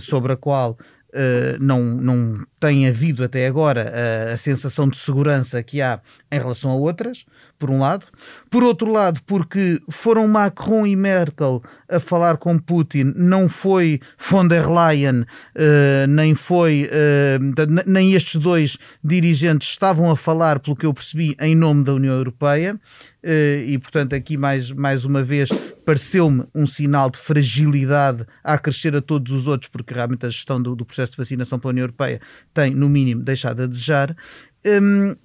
sobre 0.00 0.32
a 0.32 0.36
qual 0.36 0.78
Uh, 1.14 1.60
não, 1.60 1.82
não 1.82 2.34
tem 2.58 2.88
havido 2.88 3.22
até 3.22 3.46
agora 3.46 3.92
a, 4.30 4.32
a, 4.32 4.36
sensação 4.38 4.88
de 4.88 4.96
segurança 4.96 5.62
que 5.62 5.82
há 5.82 6.00
em 6.30 6.38
relação 6.38 6.70
a 6.70 6.74
outras, 6.74 7.26
por 7.58 7.70
um 7.70 7.78
lado. 7.78 8.06
Por 8.48 8.64
outro 8.64 8.90
lado, 8.90 9.20
porque 9.26 9.78
foram 9.90 10.26
Macron 10.26 10.86
e 10.86 10.96
Merkel 10.96 11.62
a 11.90 12.00
falar 12.00 12.38
com 12.38 12.58
Putin, 12.58 13.12
não 13.14 13.46
foi 13.46 14.00
von 14.18 14.48
der 14.48 14.66
Leyen, 14.66 15.20
uh, 15.20 16.06
nem 16.08 16.34
foi, 16.34 16.88
uh, 16.88 17.82
nem 17.86 18.14
estes 18.14 18.40
dois 18.40 18.78
dirigentes 19.04 19.68
estavam 19.68 20.10
a 20.10 20.16
falar, 20.16 20.60
pelo 20.60 20.74
que 20.74 20.86
eu 20.86 20.94
percebi, 20.94 21.36
em 21.40 21.54
nome 21.54 21.84
da 21.84 21.92
União 21.92 22.14
Europeia. 22.14 22.80
E 23.24 23.78
portanto 23.78 24.14
aqui 24.16 24.36
mais, 24.36 24.72
mais 24.72 25.04
uma 25.04 25.22
vez 25.22 25.48
pareceu-me 25.84 26.44
um 26.54 26.66
sinal 26.66 27.10
de 27.10 27.18
fragilidade 27.18 28.26
a 28.42 28.58
crescer 28.58 28.94
a 28.94 29.02
todos 29.02 29.32
os 29.32 29.46
outros, 29.46 29.70
porque 29.70 29.94
realmente 29.94 30.26
a 30.26 30.28
gestão 30.28 30.60
do, 30.62 30.74
do 30.74 30.84
processo 30.84 31.12
de 31.12 31.18
vacinação 31.18 31.58
pela 31.58 31.72
União 31.72 31.84
Europeia 31.84 32.20
tem, 32.54 32.74
no 32.74 32.88
mínimo, 32.88 33.22
deixado 33.22 33.62
a 33.62 33.66
desejar. 33.66 34.16
Um, 34.64 35.16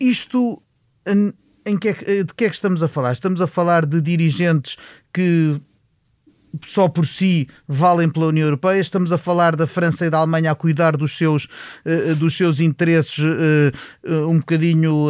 isto 0.00 0.62
em 1.66 1.78
que 1.78 1.88
é, 1.88 1.94
de 2.22 2.34
que 2.34 2.44
é 2.44 2.48
que 2.48 2.54
estamos 2.54 2.82
a 2.82 2.88
falar? 2.88 3.12
Estamos 3.12 3.40
a 3.40 3.46
falar 3.46 3.86
de 3.86 4.00
dirigentes 4.00 4.76
que 5.12 5.60
só 6.62 6.88
por 6.88 7.06
si 7.06 7.48
valem 7.66 8.08
pela 8.08 8.26
União 8.26 8.46
Europeia. 8.46 8.80
Estamos 8.80 9.12
a 9.12 9.18
falar 9.18 9.56
da 9.56 9.66
França 9.66 10.06
e 10.06 10.10
da 10.10 10.18
Alemanha 10.18 10.50
a 10.50 10.54
cuidar 10.54 10.96
dos 10.96 11.16
seus, 11.16 11.44
uh, 11.84 12.14
dos 12.16 12.36
seus 12.36 12.60
interesses 12.60 13.18
uh, 13.18 14.28
um 14.28 14.38
bocadinho 14.38 15.08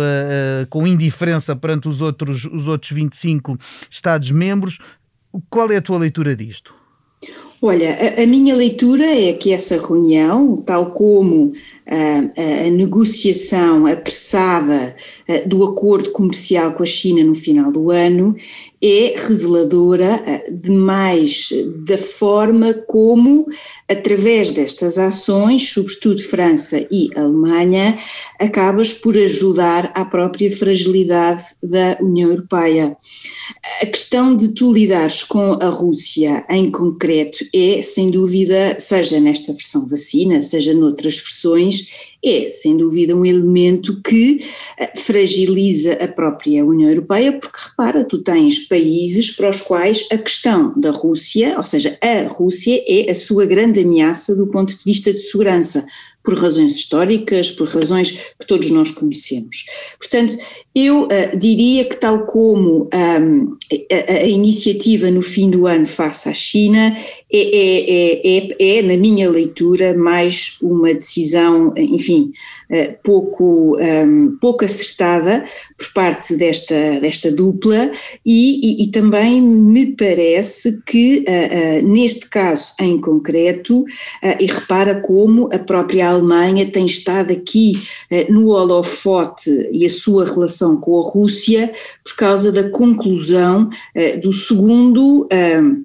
com 0.70 0.86
indiferença 0.86 1.54
perante 1.54 1.88
os 1.88 2.00
outros, 2.00 2.44
os 2.44 2.68
outros 2.68 2.92
25 2.92 3.58
Estados-membros. 3.90 4.78
Qual 5.50 5.70
é 5.70 5.76
a 5.76 5.82
tua 5.82 5.98
leitura 5.98 6.34
disto? 6.36 6.74
Olha, 7.62 7.96
a, 8.18 8.22
a, 8.22 8.26
minha 8.26 8.54
leitura 8.54 9.06
é 9.06 9.32
que 9.32 9.50
essa 9.50 9.80
reunião, 9.80 10.56
tal 10.58 10.90
como 10.90 11.52
a, 11.86 12.66
a 12.66 12.70
negociação 12.70 13.86
apressada 13.86 14.94
do 15.46 15.64
acordo 15.64 16.10
comercial 16.10 16.74
com 16.74 16.82
a 16.82 16.86
China 16.86 17.24
no 17.24 17.34
final 17.34 17.72
do 17.72 17.90
ano 17.90 18.36
é 18.86 19.14
reveladora 19.16 20.44
demais 20.50 21.48
da 21.86 21.96
forma 21.96 22.74
como, 22.74 23.46
através 23.88 24.52
destas 24.52 24.98
ações, 24.98 25.70
sobretudo 25.70 26.22
França 26.22 26.86
e 26.90 27.08
Alemanha, 27.16 27.96
acabas 28.38 28.92
por 28.92 29.16
ajudar 29.16 29.90
à 29.94 30.04
própria 30.04 30.54
fragilidade 30.54 31.44
da 31.62 31.96
União 31.98 32.28
Europeia. 32.28 32.94
A 33.80 33.86
questão 33.86 34.36
de 34.36 34.54
tu 34.54 34.70
lidares 34.70 35.22
com 35.22 35.54
a 35.54 35.70
Rússia 35.70 36.44
em 36.50 36.70
concreto 36.70 37.38
é, 37.54 37.80
sem 37.80 38.10
dúvida, 38.10 38.76
seja 38.78 39.18
nesta 39.18 39.54
versão 39.54 39.88
vacina, 39.88 40.42
seja 40.42 40.74
noutras 40.74 41.16
versões, 41.16 41.86
é, 42.24 42.48
sem 42.50 42.76
dúvida, 42.76 43.14
um 43.14 43.24
elemento 43.24 44.00
que 44.00 44.38
eh, 44.78 44.92
fragiliza 44.96 45.92
a 45.94 46.08
própria 46.08 46.64
União 46.64 46.88
Europeia, 46.88 47.38
porque 47.38 47.58
repara, 47.68 48.02
tu 48.02 48.22
tens 48.22 48.66
países 48.74 49.30
para 49.30 49.48
os 49.48 49.60
quais 49.60 50.04
a 50.10 50.18
questão 50.18 50.72
da 50.76 50.90
Rússia, 50.90 51.54
ou 51.56 51.62
seja, 51.62 51.96
a 52.00 52.26
Rússia 52.26 52.82
é 52.88 53.08
a 53.08 53.14
sua 53.14 53.46
grande 53.46 53.78
ameaça 53.78 54.34
do 54.34 54.48
ponto 54.48 54.76
de 54.76 54.82
vista 54.84 55.12
de 55.12 55.20
segurança 55.20 55.86
por 56.24 56.34
razões 56.38 56.74
históricas, 56.74 57.50
por 57.50 57.68
razões 57.68 58.10
que 58.40 58.46
todos 58.48 58.70
nós 58.70 58.90
conhecemos. 58.90 59.66
Portanto, 59.98 60.34
eu 60.74 61.04
uh, 61.04 61.38
diria 61.38 61.84
que, 61.84 61.96
tal 61.96 62.24
como 62.24 62.88
um, 62.92 63.56
a, 63.92 64.12
a, 64.12 64.26
iniciativa 64.26 65.10
no 65.10 65.20
fim 65.20 65.50
do 65.50 65.66
ano 65.66 65.84
face 65.84 66.26
à 66.28 66.32
China, 66.32 66.96
é, 67.30 67.38
é, 67.38 68.38
é, 68.38 68.78
é, 68.78 68.82
na 68.82 68.96
minha 68.96 69.30
leitura, 69.30 69.94
mais 69.94 70.56
uma 70.62 70.94
decisão, 70.94 71.74
enfim, 71.76 72.32
uh, 72.63 72.63
pouco, 73.02 73.78
um, 73.78 74.36
pouco 74.40 74.64
acertada 74.64 75.44
por 75.76 75.92
parte 75.92 76.36
desta, 76.36 77.00
desta 77.00 77.30
dupla, 77.30 77.90
e, 78.24 78.82
e, 78.82 78.84
e 78.84 78.90
também 78.90 79.40
me 79.40 79.94
parece 79.94 80.82
que, 80.84 81.24
uh, 81.28 81.86
neste 81.86 82.28
caso 82.28 82.74
em 82.80 83.00
concreto, 83.00 83.84
e 84.40 84.46
repara 84.46 85.00
como 85.00 85.48
a 85.52 85.58
própria 85.58 86.08
Alemanha 86.08 86.70
tem 86.70 86.86
estado 86.86 87.32
aqui 87.32 87.72
no 88.28 88.48
holofote 88.48 89.50
e 89.72 89.84
a 89.84 89.90
sua 89.90 90.24
relação 90.24 90.76
com 90.76 90.98
a 90.98 91.02
Rússia 91.02 91.72
por 92.02 92.16
causa 92.16 92.52
da 92.52 92.68
conclusão 92.70 93.68
uh, 93.68 94.20
do 94.20 94.32
segundo 94.32 95.24
uh, 95.24 95.84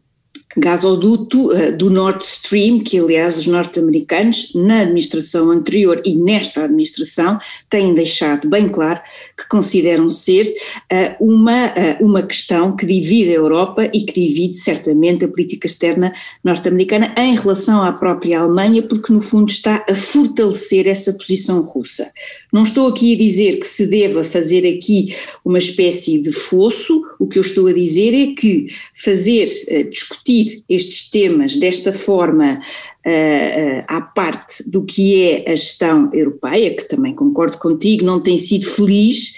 gasoduto 0.58 1.52
uh, 1.52 1.76
do 1.78 1.90
Nord 1.90 2.24
Stream, 2.24 2.80
que 2.80 2.98
aliás 2.98 3.38
os 3.38 3.46
norte-americanos, 3.46 4.52
na 4.56 4.82
administração 4.82 5.52
anterior 5.52 6.02
e 6.04 6.16
nesta 6.16 6.64
administração, 6.64 7.40
têm 7.70 7.94
deixado 7.94 8.50
bem 8.50 8.68
claro 8.68 9.00
que 9.38 9.48
consideram 9.48 10.10
ser 10.10 10.46
uh, 10.46 11.24
uma, 11.24 11.68
uh, 11.68 12.04
uma 12.04 12.24
questão 12.24 12.76
que 12.76 12.86
divide 12.86 13.30
a 13.30 13.36
Europa 13.36 13.90
e 13.94 14.02
que 14.02 14.28
divide 14.28 14.56
certamente 14.56 15.24
a 15.24 15.28
política 15.28 15.68
externa 15.68 16.12
norte-americana 16.44 17.14
em 17.18 17.36
relação 17.36 17.84
à 17.84 17.94
própria 17.94 18.40
Alemanha, 18.40 18.82
porque 18.82 19.14
no 19.14 19.22
fundo 19.22 19.52
está 19.52 19.86
a 19.88 19.94
fortalecer 19.94 20.88
essa 20.88 21.14
posição 21.14 21.62
russa. 21.62 22.12
Não 22.52 22.64
estou 22.64 22.88
aqui 22.88 23.14
a 23.14 23.18
dizer 23.18 23.60
que 23.60 23.68
se 23.68 23.86
deva 23.86 24.24
fazer 24.24 24.68
aqui 24.68 25.16
uma 25.46 25.60
espécie 25.60 26.20
de 26.20 26.32
fosso, 26.32 27.04
o 27.20 27.28
que 27.28 27.38
eu 27.38 27.42
estou 27.42 27.68
a 27.68 27.74
dizer 27.74 28.14
é 28.14 28.34
que 28.34 28.68
fazer, 28.96 29.46
discutir 29.90 30.39
discutir 30.44 30.64
estes 30.70 31.10
temas 31.10 31.58
desta 31.58 31.92
forma 31.92 32.60
uh, 33.06 33.10
uh, 33.10 33.84
à 33.88 34.02
parte 34.02 34.70
do 34.70 34.84
que 34.84 35.22
é 35.22 35.52
a 35.52 35.56
gestão 35.56 36.10
europeia, 36.14 36.76
que 36.76 36.88
também 36.88 37.14
concordo 37.14 37.58
contigo, 37.58 38.06
não 38.06 38.20
tem 38.20 38.38
sido 38.38 38.66
feliz, 38.66 39.36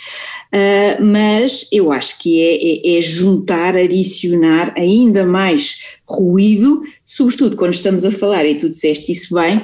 uh, 0.53 1.03
mas 1.03 1.67
eu 1.71 1.91
acho 1.91 2.19
que 2.19 2.41
é, 2.41 2.95
é, 2.95 2.97
é, 2.97 3.01
juntar, 3.01 3.75
adicionar 3.75 4.73
ainda 4.77 5.25
mais 5.25 5.97
ruído, 6.07 6.81
sobretudo 7.03 7.55
quando 7.55 7.73
estamos 7.73 8.03
a 8.03 8.11
falar, 8.11 8.45
e 8.45 8.55
tu 8.55 8.69
disseste 8.69 9.11
isso 9.11 9.35
bem, 9.35 9.63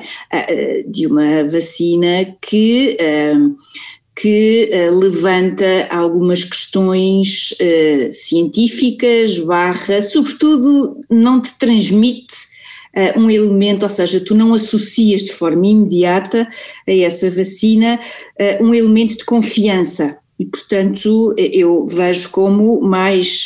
de 0.88 1.06
uma 1.08 1.44
vacina 1.44 2.34
que 2.42 2.98
que 4.20 4.72
uh, 4.74 4.98
levanta 4.98 5.88
algumas 5.92 6.44
questões 6.44 7.54
uh, 7.62 8.12
científicas, 8.12 9.38
barra, 9.40 10.02
sobretudo 10.02 11.00
não 11.08 11.40
te 11.40 11.56
transmite 11.60 12.34
uh, 12.96 13.20
um 13.20 13.30
elemento, 13.30 13.84
ou 13.84 13.90
seja, 13.90 14.20
tu 14.20 14.34
não 14.34 14.56
associas 14.56 15.22
de 15.22 15.32
forma 15.32 15.68
imediata 15.68 16.50
a 16.88 16.92
essa 16.92 17.30
vacina 17.30 18.00
um 18.60 18.74
elemento 18.74 19.18
de 19.18 19.24
confiança. 19.24 20.18
E, 20.40 20.46
portanto, 20.46 21.34
eu 21.38 21.88
vejo 21.88 22.30
como 22.30 22.80
mais, 22.82 23.44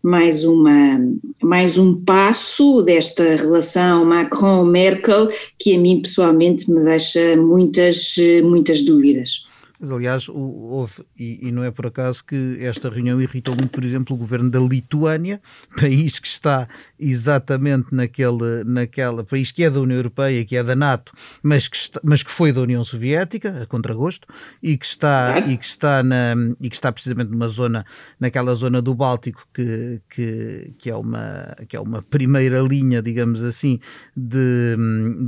mais, 0.00 0.44
uma, 0.44 1.00
mais 1.42 1.78
um 1.78 2.00
passo 2.00 2.80
desta 2.82 3.34
relação 3.34 4.04
Macron-Merkel 4.04 5.28
que 5.58 5.74
a 5.74 5.78
mim 5.78 6.00
pessoalmente 6.00 6.70
me 6.70 6.82
deixa 6.84 7.36
muitas, 7.36 8.14
muitas 8.44 8.82
dúvidas. 8.82 9.51
Aliás, 9.90 10.28
houve, 10.28 11.02
e, 11.18 11.48
e, 11.48 11.50
não 11.50 11.64
é 11.64 11.70
por 11.72 11.86
acaso 11.86 12.24
que 12.24 12.58
esta 12.60 12.88
reunião 12.88 13.20
irritou 13.20 13.56
muito, 13.56 13.70
por 13.70 13.84
exemplo, 13.84 14.14
o 14.14 14.18
governo 14.18 14.48
da 14.48 14.60
Lituânia, 14.60 15.42
país 15.76 16.20
que 16.20 16.28
está 16.28 16.68
exatamente 17.02 17.88
naquele, 17.92 18.64
naquela, 18.64 19.24
país 19.24 19.50
que 19.50 19.64
é 19.64 19.70
da 19.70 19.80
União 19.80 19.96
Europeia, 19.96 20.44
que 20.44 20.56
é 20.56 20.62
da 20.62 20.76
NATO, 20.76 21.12
mas 21.42 21.68
que, 21.68 21.76
está, 21.76 22.00
mas 22.02 22.22
que 22.22 22.30
foi 22.30 22.52
da 22.52 22.60
União 22.60 22.82
Soviética, 22.84 23.62
a 23.62 23.66
contragosto, 23.66 24.26
e 24.62 24.76
que 24.76 24.86
está, 24.86 25.38
e 25.40 25.56
que 25.56 25.64
está, 25.64 26.02
na, 26.02 26.34
e 26.60 26.68
que 26.68 26.76
está 26.76 26.92
precisamente 26.92 27.30
numa 27.30 27.48
zona, 27.48 27.84
naquela 28.18 28.54
zona 28.54 28.80
do 28.80 28.94
Báltico, 28.94 29.46
que, 29.52 30.00
que, 30.08 30.74
que, 30.78 30.90
é, 30.90 30.96
uma, 30.96 31.56
que 31.68 31.76
é 31.76 31.80
uma 31.80 32.02
primeira 32.02 32.60
linha, 32.60 33.02
digamos 33.02 33.42
assim, 33.42 33.80
de, 34.16 34.76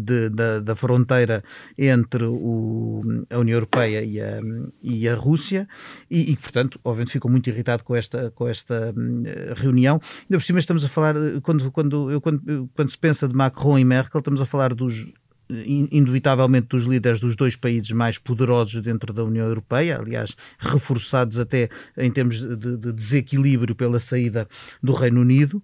de 0.03 0.29
da, 0.29 0.61
da 0.61 0.77
fronteira 0.77 1.43
entre 1.77 2.25
o, 2.25 3.03
a 3.31 3.39
União 3.39 3.57
Europeia 3.57 4.03
e 4.03 4.21
a 4.21 4.41
e 4.83 5.09
a 5.09 5.15
Rússia, 5.15 5.67
e, 6.11 6.33
e, 6.33 6.37
portanto, 6.37 6.79
obviamente, 6.85 7.13
ficou 7.13 7.31
muito 7.31 7.49
irritado 7.49 7.83
com 7.83 7.97
esta, 7.97 8.31
com 8.33 8.49
esta 8.49 8.93
hum, 8.97 9.23
reunião. 9.57 10.01
Ainda 10.23 10.39
por 10.39 10.43
cima, 10.43 10.59
estamos 10.59 10.85
a 10.85 10.89
falar, 10.89 11.15
quando, 11.43 11.64
quando, 11.71 12.11
eu, 12.11 12.21
quando, 12.21 12.71
quando 12.75 12.89
se 12.89 12.99
pensa 12.99 13.29
de 13.29 13.35
Macron 13.35 13.79
e 13.79 13.85
Merkel, 13.85 14.19
estamos 14.19 14.41
a 14.41 14.47
falar 14.47 14.75
dos 14.75 15.13
indubitavelmente 15.51 16.69
dos 16.69 16.85
líderes 16.85 17.21
dos 17.21 17.37
dois 17.37 17.55
países 17.55 17.91
mais 17.91 18.19
poderosos 18.19 18.81
dentro 18.81 19.13
da 19.13 19.23
União 19.23 19.47
Europeia, 19.47 19.99
aliás, 19.99 20.35
reforçados 20.59 21.39
até 21.39 21.69
em 21.99 22.11
termos 22.11 22.41
de, 22.41 22.77
de 22.77 22.93
desequilíbrio 22.93 23.75
pela 23.75 23.99
saída 23.99 24.49
do 24.83 24.93
Reino 24.93 25.21
Unido, 25.21 25.63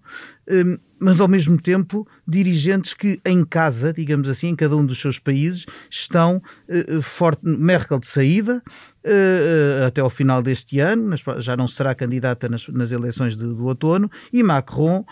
hum, 0.49 0.77
mas 0.99 1.19
ao 1.19 1.27
mesmo 1.27 1.59
tempo 1.59 2.07
dirigentes 2.27 2.93
que 2.93 3.19
em 3.25 3.43
casa, 3.43 3.91
digamos 3.91 4.29
assim, 4.29 4.49
em 4.49 4.55
cada 4.55 4.75
um 4.77 4.85
dos 4.85 5.01
seus 5.01 5.17
países, 5.17 5.65
estão 5.89 6.41
eh, 6.69 6.85
eh, 6.87 7.01
forte, 7.01 7.41
Merkel 7.43 7.99
de 7.99 8.07
saída, 8.07 8.63
Uh, 9.03 9.87
até 9.87 9.99
ao 9.99 10.11
final 10.11 10.43
deste 10.43 10.77
ano, 10.77 11.09
já 11.39 11.57
não 11.57 11.67
será 11.67 11.95
candidata 11.95 12.47
nas, 12.47 12.67
nas 12.67 12.91
eleições 12.91 13.35
de, 13.35 13.45
do 13.45 13.65
outono, 13.65 14.07
e 14.31 14.43
Macron 14.43 15.03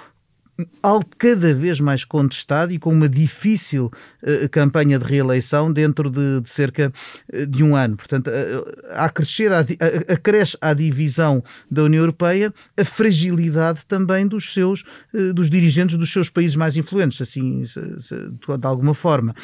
algo 0.81 1.05
cada 1.17 1.53
vez 1.53 1.79
mais 1.79 2.03
contestado 2.03 2.71
e 2.71 2.79
com 2.79 2.91
uma 2.91 3.09
difícil 3.09 3.85
uh, 4.23 4.49
campanha 4.49 4.97
de 4.99 5.05
reeleição 5.05 5.71
dentro 5.71 6.09
de, 6.09 6.41
de, 6.41 6.49
cerca 6.49 6.91
eh, 7.31 7.45
de 7.45 7.63
um 7.63 7.75
ano. 7.75 7.95
Portanto, 7.95 8.27
uh, 8.27 8.65
a 8.93 9.09
crescer, 9.09 9.51
a, 9.51 9.59
a, 9.59 10.13
acresce 10.13 10.57
à 10.61 10.73
divisão 10.73 11.43
da 11.69 11.83
União 11.83 12.01
Europeia 12.01 12.53
a 12.77 12.85
fragilidade 12.85 13.85
também 13.87 14.27
dos 14.27 14.53
seus, 14.53 14.83
uh, 15.13 15.33
dos 15.33 15.49
dirigentes 15.49 15.97
dos 15.97 16.11
seus 16.11 16.29
países 16.29 16.55
mais 16.55 16.75
influentes, 16.75 17.21
assim, 17.21 17.63
se, 17.65 17.99
se, 17.99 18.15
de 18.15 18.67
alguma 18.67 18.93
forma. 18.93 19.35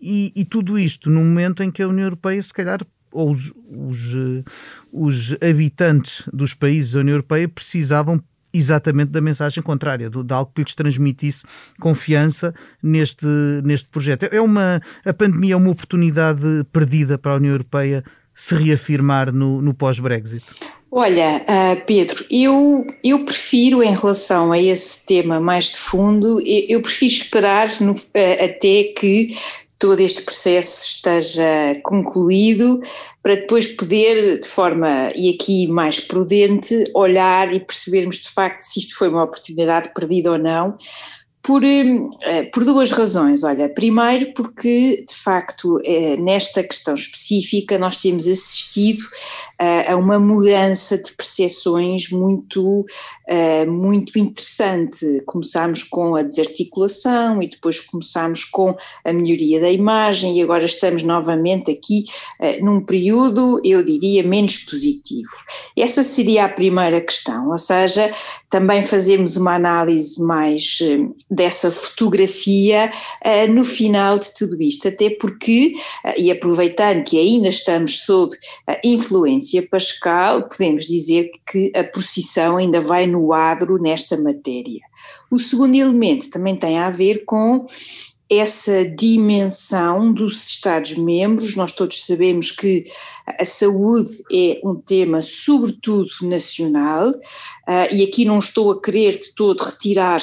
E, 0.00 0.32
e, 0.36 0.44
tudo 0.44 0.78
isto 0.78 1.10
num 1.10 1.24
momento 1.24 1.62
em 1.62 1.70
que 1.70 1.82
a 1.82 1.88
União 1.88 2.06
Europeia, 2.06 2.40
se 2.40 2.52
calhar, 2.52 2.80
ou 3.10 3.32
os, 3.32 3.52
os, 3.68 4.14
os 4.92 5.36
habitantes 5.42 6.22
dos 6.32 6.54
países 6.54 6.92
da 6.92 7.00
União 7.00 7.14
Europeia 7.14 7.48
precisavam 7.48 8.22
exatamente 8.58 9.10
da 9.10 9.20
mensagem 9.20 9.62
contrária, 9.62 10.10
de, 10.10 10.22
de, 10.22 10.34
algo 10.34 10.50
que 10.54 10.62
lhes 10.62 10.74
transmitisse 10.74 11.44
confiança 11.80 12.54
neste, 12.82 13.26
neste 13.64 13.88
projeto. 13.88 14.28
É 14.30 14.40
uma, 14.40 14.80
a 15.04 15.14
pandemia 15.14 15.54
é 15.54 15.56
uma 15.56 15.70
oportunidade 15.70 16.42
perdida 16.72 17.16
para 17.16 17.32
a 17.32 17.36
União 17.36 17.52
Europeia 17.52 18.04
se 18.34 18.54
reafirmar 18.54 19.32
no, 19.32 19.60
no 19.60 19.74
pós-Brexit? 19.74 20.44
Olha, 20.90 21.42
uh, 21.42 21.84
Pedro, 21.86 22.24
eu, 22.30 22.86
eu 23.04 23.24
prefiro, 23.24 23.82
em 23.82 23.94
relação 23.94 24.52
a 24.52 24.58
esse 24.58 25.04
tema 25.04 25.38
mais 25.38 25.66
de 25.66 25.76
fundo, 25.76 26.40
eu, 26.40 26.64
eu 26.68 26.80
prefiro 26.80 27.12
esperar 27.12 27.80
no, 27.80 27.92
uh, 27.92 28.44
até 28.44 28.84
que 28.96 29.36
todo 29.78 30.00
este 30.00 30.22
processo 30.22 30.84
esteja 30.84 31.80
concluído 31.84 32.80
para 33.22 33.36
depois 33.36 33.68
poder, 33.68 34.40
de 34.40 34.48
forma, 34.48 35.12
e 35.14 35.30
aqui 35.30 35.68
mais 35.68 36.00
prudente, 36.00 36.84
olhar 36.94 37.52
e 37.52 37.60
percebermos 37.60 38.16
de 38.16 38.28
facto 38.30 38.62
se 38.62 38.80
isto 38.80 38.96
foi 38.96 39.08
uma 39.08 39.22
oportunidade 39.22 39.92
perdida 39.94 40.32
ou 40.32 40.38
não, 40.38 40.76
por, 41.42 41.62
eh, 41.64 42.42
por 42.52 42.64
duas 42.64 42.90
razões. 42.90 43.42
Olha, 43.44 43.68
primeiro, 43.68 44.32
porque 44.34 45.04
de 45.08 45.14
facto 45.14 45.80
eh, 45.84 46.16
nesta 46.16 46.62
questão 46.62 46.94
específica 46.94 47.78
nós 47.78 47.96
temos 47.96 48.26
assistido 48.28 49.02
eh, 49.58 49.90
a 49.90 49.96
uma 49.96 50.18
mudança 50.18 50.98
de 50.98 51.12
percepções 51.12 52.10
muito, 52.10 52.84
muito 53.68 54.18
interessante. 54.18 55.22
Começámos 55.26 55.82
com 55.82 56.16
a 56.16 56.22
desarticulação 56.22 57.42
e 57.42 57.48
depois 57.48 57.80
começámos 57.80 58.44
com 58.44 58.74
a 59.04 59.12
melhoria 59.12 59.60
da 59.60 59.70
imagem 59.70 60.38
e 60.38 60.42
agora 60.42 60.64
estamos 60.64 61.02
novamente 61.02 61.70
aqui 61.70 62.04
num 62.62 62.80
período, 62.80 63.60
eu 63.64 63.84
diria, 63.84 64.22
menos 64.22 64.58
positivo. 64.58 65.30
Essa 65.76 66.02
seria 66.02 66.44
a 66.44 66.48
primeira 66.48 67.00
questão, 67.00 67.50
ou 67.50 67.58
seja, 67.58 68.10
também 68.48 68.84
fazemos 68.84 69.36
uma 69.36 69.54
análise 69.54 70.22
mais 70.22 70.78
dessa 71.38 71.70
fotografia 71.70 72.90
uh, 73.24 73.52
no 73.52 73.64
final 73.64 74.18
de 74.18 74.34
tudo 74.34 74.60
isto, 74.60 74.88
até 74.88 75.08
porque, 75.08 75.72
uh, 76.04 76.12
e 76.18 76.30
aproveitando 76.30 77.04
que 77.04 77.18
ainda 77.18 77.48
estamos 77.48 78.00
sob 78.00 78.36
a 78.66 78.78
influência 78.84 79.66
pascal, 79.70 80.48
podemos 80.48 80.86
dizer 80.86 81.30
que 81.50 81.72
a 81.74 81.84
procissão 81.84 82.58
ainda 82.58 82.80
vai 82.80 83.06
no 83.06 83.32
adro 83.32 83.80
nesta 83.80 84.16
matéria. 84.16 84.80
O 85.30 85.38
segundo 85.38 85.74
elemento 85.74 86.30
também 86.30 86.56
tem 86.56 86.78
a 86.78 86.90
ver 86.90 87.24
com 87.24 87.64
essa 88.30 88.84
dimensão 88.84 90.12
dos 90.12 90.46
Estados-membros. 90.46 91.56
Nós 91.56 91.72
todos 91.72 92.04
sabemos 92.04 92.50
que 92.50 92.84
a 93.26 93.44
saúde 93.44 94.10
é 94.30 94.60
um 94.62 94.74
tema, 94.74 95.22
sobretudo, 95.22 96.10
nacional, 96.22 97.08
uh, 97.10 97.94
e 97.94 98.02
aqui 98.04 98.24
não 98.24 98.38
estou 98.38 98.70
a 98.70 98.80
querer 98.80 99.12
de 99.12 99.34
todo 99.34 99.62
retirar 99.62 100.20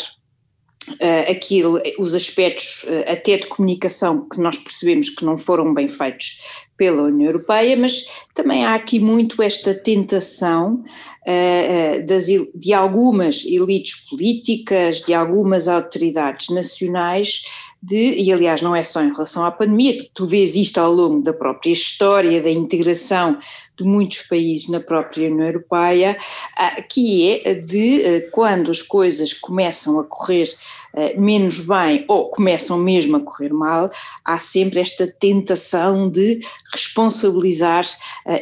uh, 0.89 1.31
aquilo, 1.31 1.81
os 1.97 2.13
aspectos 2.13 2.83
uh, 2.83 3.11
até 3.11 3.37
de 3.37 3.47
comunicação 3.47 4.27
que 4.27 4.39
nós 4.39 4.57
percebemos 4.57 5.09
que 5.09 5.25
não 5.25 5.37
foram 5.37 5.73
bem 5.73 5.87
feitos 5.87 6.65
pela 6.77 7.03
União 7.03 7.29
Europeia, 7.29 7.77
mas 7.77 8.05
também 8.33 8.65
há 8.65 8.75
aqui 8.75 8.99
muito 8.99 9.41
esta 9.41 9.73
tentação 9.73 10.83
uh, 11.25 12.05
das, 12.05 12.25
de 12.53 12.73
algumas 12.73 13.45
elites 13.45 14.07
políticas, 14.09 15.01
de 15.01 15.13
algumas 15.13 15.67
autoridades 15.67 16.49
nacionais, 16.49 17.43
de, 17.85 18.15
e 18.15 18.33
aliás 18.33 18.63
não 18.63 18.75
é 18.75 18.83
só 18.83 19.01
em 19.01 19.11
relação 19.11 19.45
à 19.45 19.51
pandemia, 19.51 20.07
tu 20.11 20.25
vês 20.25 20.55
isto 20.55 20.79
ao 20.79 20.91
longo 20.91 21.21
da 21.21 21.33
própria 21.33 21.71
história 21.71 22.41
da 22.41 22.49
integração 22.49 23.37
de 23.77 23.83
muitos 23.83 24.21
países 24.21 24.69
na 24.69 24.79
própria 24.79 25.29
União 25.29 25.45
Europeia, 25.45 26.17
ah, 26.57 26.81
que 26.81 27.41
é 27.45 27.53
de 27.53 28.03
ah, 28.03 28.29
quando 28.31 28.71
as 28.71 28.81
coisas 28.81 29.33
começam 29.33 29.99
a 29.99 30.03
correr 30.03 30.47
ah, 30.95 31.11
menos 31.15 31.59
bem 31.59 32.05
ou 32.07 32.29
começam 32.31 32.79
mesmo 32.79 33.17
a 33.17 33.19
correr 33.19 33.53
mal, 33.53 33.91
há 34.23 34.37
sempre 34.39 34.79
esta 34.79 35.05
tentação 35.05 36.09
de 36.09 36.39
responsabilizar, 36.73 37.85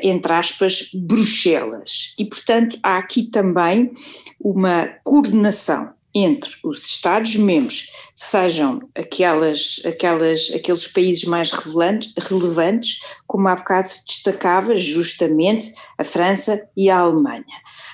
entre 0.01 0.31
aspas, 0.31 0.89
Bruxelas. 0.93 2.15
E, 2.17 2.23
portanto, 2.23 2.77
há 2.81 2.97
aqui 2.97 3.23
também 3.23 3.91
uma 4.39 4.87
coordenação 5.03 5.92
entre 6.13 6.51
os 6.63 6.85
Estados-membros, 6.85 7.91
sejam 8.15 8.81
aquelas, 8.93 9.81
aquelas, 9.85 10.51
aqueles 10.53 10.87
países 10.87 11.23
mais 11.23 11.51
relevantes, 11.51 13.01
como 13.25 13.47
há 13.47 13.55
bocado 13.55 13.89
destacava 14.07 14.75
justamente 14.75 15.73
a 15.97 16.03
França 16.03 16.61
e 16.77 16.89
a 16.89 16.99
Alemanha. 16.99 17.43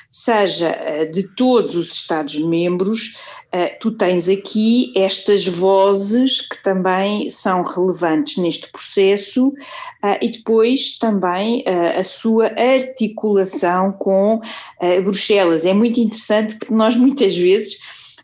seja 0.10 0.75
de 1.12 1.23
todos 1.36 1.75
os 1.75 1.93
Estados-membros, 1.93 3.15
tu 3.79 3.91
tens 3.91 4.27
aqui 4.27 4.91
estas 4.95 5.47
vozes 5.47 6.41
que 6.41 6.62
também 6.62 7.29
são 7.29 7.63
relevantes 7.63 8.38
neste 8.38 8.69
processo 8.69 9.53
e 10.21 10.29
depois 10.29 10.97
também 10.97 11.63
a 11.67 12.03
sua 12.03 12.47
articulação 12.47 13.93
com 13.93 14.41
Bruxelas. 15.03 15.65
É 15.65 15.73
muito 15.73 15.99
interessante 15.99 16.55
porque 16.55 16.73
nós 16.73 16.95
muitas 16.97 17.38
vezes 17.38 17.79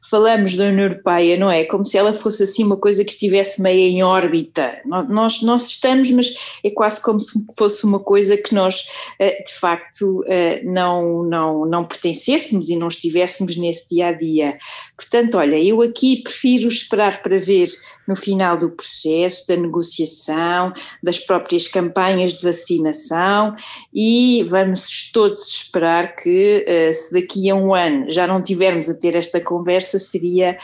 falamos 0.10 0.56
da 0.56 0.66
União 0.66 0.86
Europeia, 0.86 1.38
não 1.38 1.50
é? 1.50 1.64
Como 1.66 1.84
se 1.84 1.98
ela 1.98 2.14
fosse 2.14 2.44
assim 2.44 2.64
uma 2.64 2.78
coisa 2.78 3.04
que 3.04 3.12
estivesse 3.12 3.62
meio 3.62 3.80
em 3.80 4.04
órbita. 4.04 4.80
Nós, 4.86 5.42
nós 5.42 5.68
estamos, 5.70 6.12
mas 6.12 6.34
é 6.64 6.70
quase 6.70 7.02
como 7.02 7.20
se 7.20 7.46
fosse 7.58 7.86
uma 7.86 8.00
coisa 8.00 8.38
que 8.38 8.54
nós, 8.54 8.86
eh, 9.20 9.44
de 9.44 9.54
facto, 9.54 10.24
eh, 10.28 10.62
não, 10.64 11.24
não, 11.24 11.66
não 11.66 11.86
pertencêssemos 11.86 12.70
e 12.70 12.76
não 12.76 12.88
estivéssemos 12.88 13.56
nesse 13.56 13.90
dia 13.90 14.08
a 14.08 14.12
dia. 14.12 14.58
Portanto, 14.96 15.38
olha, 15.38 15.62
eu 15.62 15.82
aqui 15.82 16.22
prefiro 16.24 16.68
esperar 16.68 17.22
para 17.22 17.40
ver 17.40 17.68
no 18.08 18.16
final 18.16 18.58
do 18.58 18.70
processo, 18.70 19.48
da 19.48 19.56
negociação, 19.56 20.72
das 21.02 21.20
próprias 21.20 21.68
campanhas 21.68 22.36
de 22.36 22.44
vacinação 22.44 23.56
e 23.94 24.44
vamos 24.48 25.12
todos 25.12 25.48
esperar 25.48 26.16
que, 26.16 26.64
eh, 26.68 26.94
se 26.94 27.14
daqui 27.14 27.50
a 27.50 27.56
um 27.56 27.74
ano 27.74 28.10
já 28.10 28.28
não 28.28 28.38
tivermos 28.38 28.90
a 28.90 28.94
ter 28.94 29.16
esta 29.16 29.42
conversa, 29.42 29.95
seria, 30.00 30.58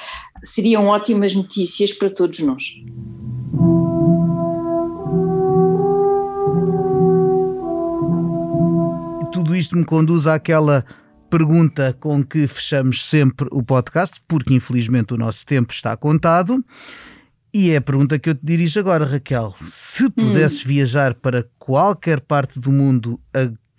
seriam 0.43 0.87
ótimas 0.87 1.35
notícias 1.35 1.91
para 1.91 2.09
todos 2.09 2.39
nós. 2.39 2.63
Tudo 9.31 9.55
isto 9.55 9.77
me 9.77 9.85
conduz 9.85 10.27
àquela 10.27 10.85
pergunta 11.29 11.95
com 11.99 12.23
que 12.23 12.45
fechamos 12.45 13.07
sempre 13.07 13.47
o 13.51 13.63
podcast, 13.63 14.21
porque 14.27 14.53
infelizmente 14.53 15.13
o 15.13 15.17
nosso 15.17 15.45
tempo 15.45 15.71
está 15.71 15.95
contado. 15.95 16.63
E 17.53 17.71
é 17.71 17.77
a 17.77 17.81
pergunta 17.81 18.19
que 18.19 18.29
eu 18.29 18.35
te 18.35 18.41
dirijo 18.43 18.79
agora, 18.79 19.05
Raquel. 19.05 19.55
Se 19.61 20.09
pudesses 20.09 20.65
hum. 20.65 20.69
viajar 20.69 21.15
para 21.15 21.45
qualquer 21.57 22.21
parte 22.21 22.59
do 22.59 22.71
mundo 22.71 23.19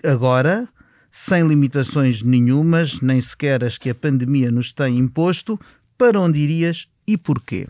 agora, 0.04 0.68
sem 1.14 1.46
limitações 1.46 2.22
nenhumas, 2.22 3.02
nem 3.02 3.20
sequer 3.20 3.62
as 3.62 3.76
que 3.76 3.90
a 3.90 3.94
pandemia 3.94 4.50
nos 4.50 4.72
tem 4.72 4.96
imposto, 4.96 5.60
para 5.98 6.18
onde 6.18 6.38
irias 6.38 6.88
e 7.06 7.18
porquê? 7.18 7.68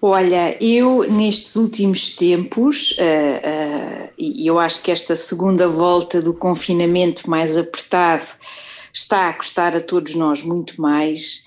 Olha, 0.00 0.56
eu 0.62 1.10
nestes 1.10 1.56
últimos 1.56 2.14
tempos, 2.14 2.92
uh, 2.92 3.00
uh, 3.02 4.12
eu 4.16 4.60
acho 4.60 4.80
que 4.82 4.92
esta 4.92 5.16
segunda 5.16 5.68
volta 5.68 6.22
do 6.22 6.32
confinamento 6.32 7.28
mais 7.28 7.56
apertado 7.56 8.30
está 8.92 9.28
a 9.28 9.32
custar 9.32 9.74
a 9.74 9.80
todos 9.80 10.14
nós 10.14 10.44
muito 10.44 10.80
mais. 10.80 11.42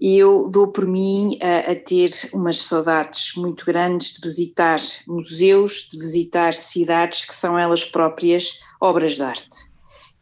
Eu 0.00 0.48
dou 0.48 0.68
por 0.68 0.86
mim 0.86 1.38
a 1.40 1.74
ter 1.74 2.10
umas 2.32 2.58
saudades 2.58 3.34
muito 3.36 3.64
grandes 3.64 4.12
de 4.12 4.20
visitar 4.20 4.80
museus, 5.06 5.88
de 5.90 5.98
visitar 5.98 6.52
cidades 6.52 7.24
que 7.24 7.34
são 7.34 7.58
elas 7.58 7.84
próprias 7.84 8.60
obras 8.80 9.14
de 9.14 9.22
arte 9.22 9.73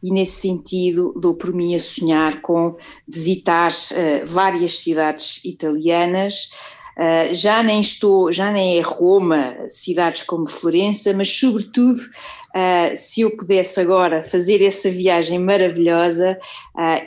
e 0.03 0.11
nesse 0.11 0.41
sentido 0.41 1.13
dou 1.17 1.33
por 1.33 1.53
mim 1.53 1.73
a 1.73 1.79
sonhar 1.79 2.41
com 2.41 2.75
visitar 3.07 3.71
uh, 3.71 4.25
várias 4.25 4.79
cidades 4.79 5.43
italianas. 5.45 6.51
Uh, 6.97 7.33
já 7.33 7.63
nem 7.63 7.79
estou, 7.79 8.31
já 8.31 8.51
nem 8.51 8.77
é 8.77 8.81
Roma, 8.81 9.55
cidades 9.67 10.23
como 10.23 10.45
Florença, 10.45 11.13
mas 11.13 11.29
sobretudo 11.29 11.97
uh, 11.97 12.95
se 12.95 13.21
eu 13.21 13.31
pudesse 13.35 13.79
agora 13.79 14.21
fazer 14.21 14.61
essa 14.61 14.89
viagem 14.89 15.39
maravilhosa, 15.39 16.37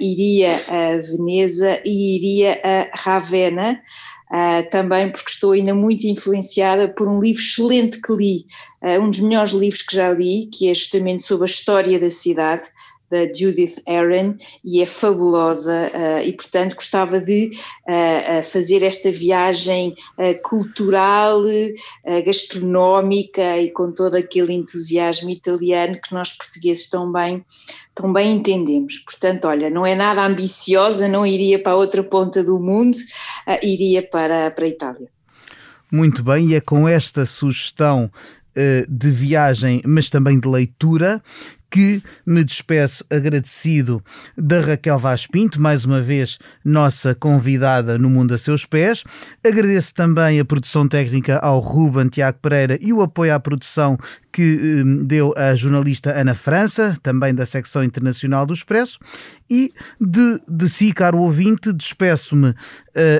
iria 0.00 0.56
a 0.68 0.96
Veneza 0.96 1.80
e 1.84 2.16
iria 2.16 2.60
a 2.64 2.98
Ravenna. 2.98 3.80
Uh, 4.26 4.68
também 4.70 5.08
porque 5.08 5.30
estou 5.30 5.52
ainda 5.52 5.72
muito 5.72 6.04
influenciada 6.04 6.88
por 6.88 7.06
um 7.06 7.20
livro 7.20 7.40
excelente 7.40 8.00
que 8.00 8.12
li, 8.12 8.46
uh, 8.82 9.00
um 9.00 9.08
dos 9.08 9.20
melhores 9.20 9.52
livros 9.52 9.82
que 9.82 9.94
já 9.94 10.10
li, 10.10 10.46
que 10.52 10.68
é 10.68 10.74
justamente 10.74 11.22
sobre 11.22 11.44
a 11.44 11.46
história 11.46 12.00
da 12.00 12.10
cidade, 12.10 12.62
da 13.10 13.32
Judith 13.32 13.80
Aaron 13.86 14.34
e 14.64 14.82
é 14.82 14.86
fabulosa 14.86 15.90
uh, 15.94 16.26
e 16.26 16.32
portanto 16.32 16.74
gostava 16.74 17.20
de 17.20 17.50
uh, 17.88 18.42
fazer 18.42 18.82
esta 18.82 19.10
viagem 19.10 19.94
uh, 20.18 20.42
cultural, 20.42 21.42
gastronómica 22.24 23.58
e 23.58 23.70
com 23.70 23.92
todo 23.92 24.16
aquele 24.16 24.52
entusiasmo 24.52 25.30
italiano 25.30 25.98
que 26.00 26.12
nós 26.12 26.32
portugueses 26.32 26.88
tão 26.88 27.10
bem, 27.12 27.44
tão 27.94 28.12
bem 28.12 28.36
entendemos. 28.36 28.98
Portanto, 28.98 29.46
olha, 29.46 29.70
não 29.70 29.86
é 29.86 29.94
nada 29.94 30.24
ambiciosa, 30.24 31.08
não 31.08 31.26
iria 31.26 31.62
para 31.62 31.76
outra 31.76 32.02
ponta 32.02 32.42
do 32.42 32.58
mundo, 32.58 32.96
iria 33.62 34.02
para, 34.02 34.50
para 34.50 34.64
a 34.64 34.68
Itália. 34.68 35.08
Muito 35.92 36.22
bem, 36.22 36.48
e 36.48 36.54
é 36.54 36.60
com 36.60 36.88
esta 36.88 37.26
sugestão 37.26 38.10
de 38.88 39.10
viagem, 39.10 39.82
mas 39.84 40.08
também 40.08 40.40
de 40.40 40.48
leitura, 40.48 41.22
que 41.70 42.02
me 42.24 42.42
despeço 42.44 43.04
agradecido 43.10 44.02
da 44.36 44.60
Raquel 44.60 44.98
Vaz 44.98 45.26
Pinto, 45.26 45.60
mais 45.60 45.84
uma 45.84 46.00
vez 46.00 46.38
nossa 46.64 47.14
convidada 47.14 47.98
no 47.98 48.08
Mundo 48.10 48.34
a 48.34 48.38
Seus 48.38 48.64
Pés. 48.64 49.04
Agradeço 49.44 49.94
também 49.94 50.40
a 50.40 50.44
produção 50.44 50.88
técnica 50.88 51.38
ao 51.38 51.58
Ruben 51.60 52.08
Tiago 52.08 52.38
Pereira 52.40 52.78
e 52.80 52.92
o 52.92 53.02
apoio 53.02 53.34
à 53.34 53.40
produção 53.40 53.98
que 54.36 54.82
um, 54.84 55.02
deu 55.06 55.32
a 55.34 55.56
jornalista 55.56 56.12
Ana 56.12 56.34
França, 56.34 56.94
também 57.02 57.34
da 57.34 57.46
secção 57.46 57.82
internacional 57.82 58.44
do 58.44 58.52
Expresso. 58.52 58.98
E 59.48 59.72
de, 59.98 60.40
de 60.46 60.68
si, 60.68 60.92
caro 60.92 61.16
ouvinte, 61.18 61.72
despeço-me 61.72 62.50
uh, 62.50 62.54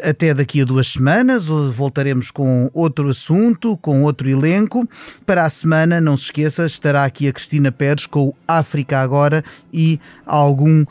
até 0.03 0.35
daqui 0.35 0.61
a 0.61 0.65
duas 0.67 0.89
semanas. 0.89 1.47
Voltaremos 1.47 2.31
com 2.31 2.69
outro 2.75 3.09
assunto, 3.09 3.79
com 3.79 4.03
outro 4.03 4.29
elenco. 4.29 4.87
Para 5.25 5.47
a 5.47 5.51
semana, 5.51 6.03
não 6.03 6.19
se 6.19 6.25
esqueça, 6.25 6.67
estará 6.67 7.05
aqui 7.07 7.29
a 7.29 7.33
Cristina 7.33 7.73
Pérez 7.73 8.05
com 8.05 8.29
o 8.29 8.35
África 8.47 9.01
Agora 9.01 9.45
e 9.73 10.01
algum 10.25 10.83
uh, 10.83 10.87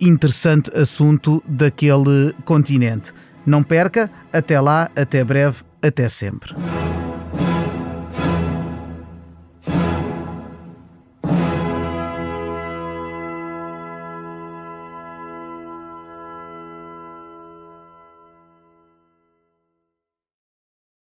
interessante 0.00 0.70
assunto 0.76 1.42
daquele 1.48 2.34
continente. 2.44 3.12
Não 3.46 3.62
perca, 3.62 4.10
até 4.32 4.60
lá, 4.60 4.90
até 4.96 5.22
breve, 5.22 5.62
até 5.82 6.08
sempre. 6.08 6.54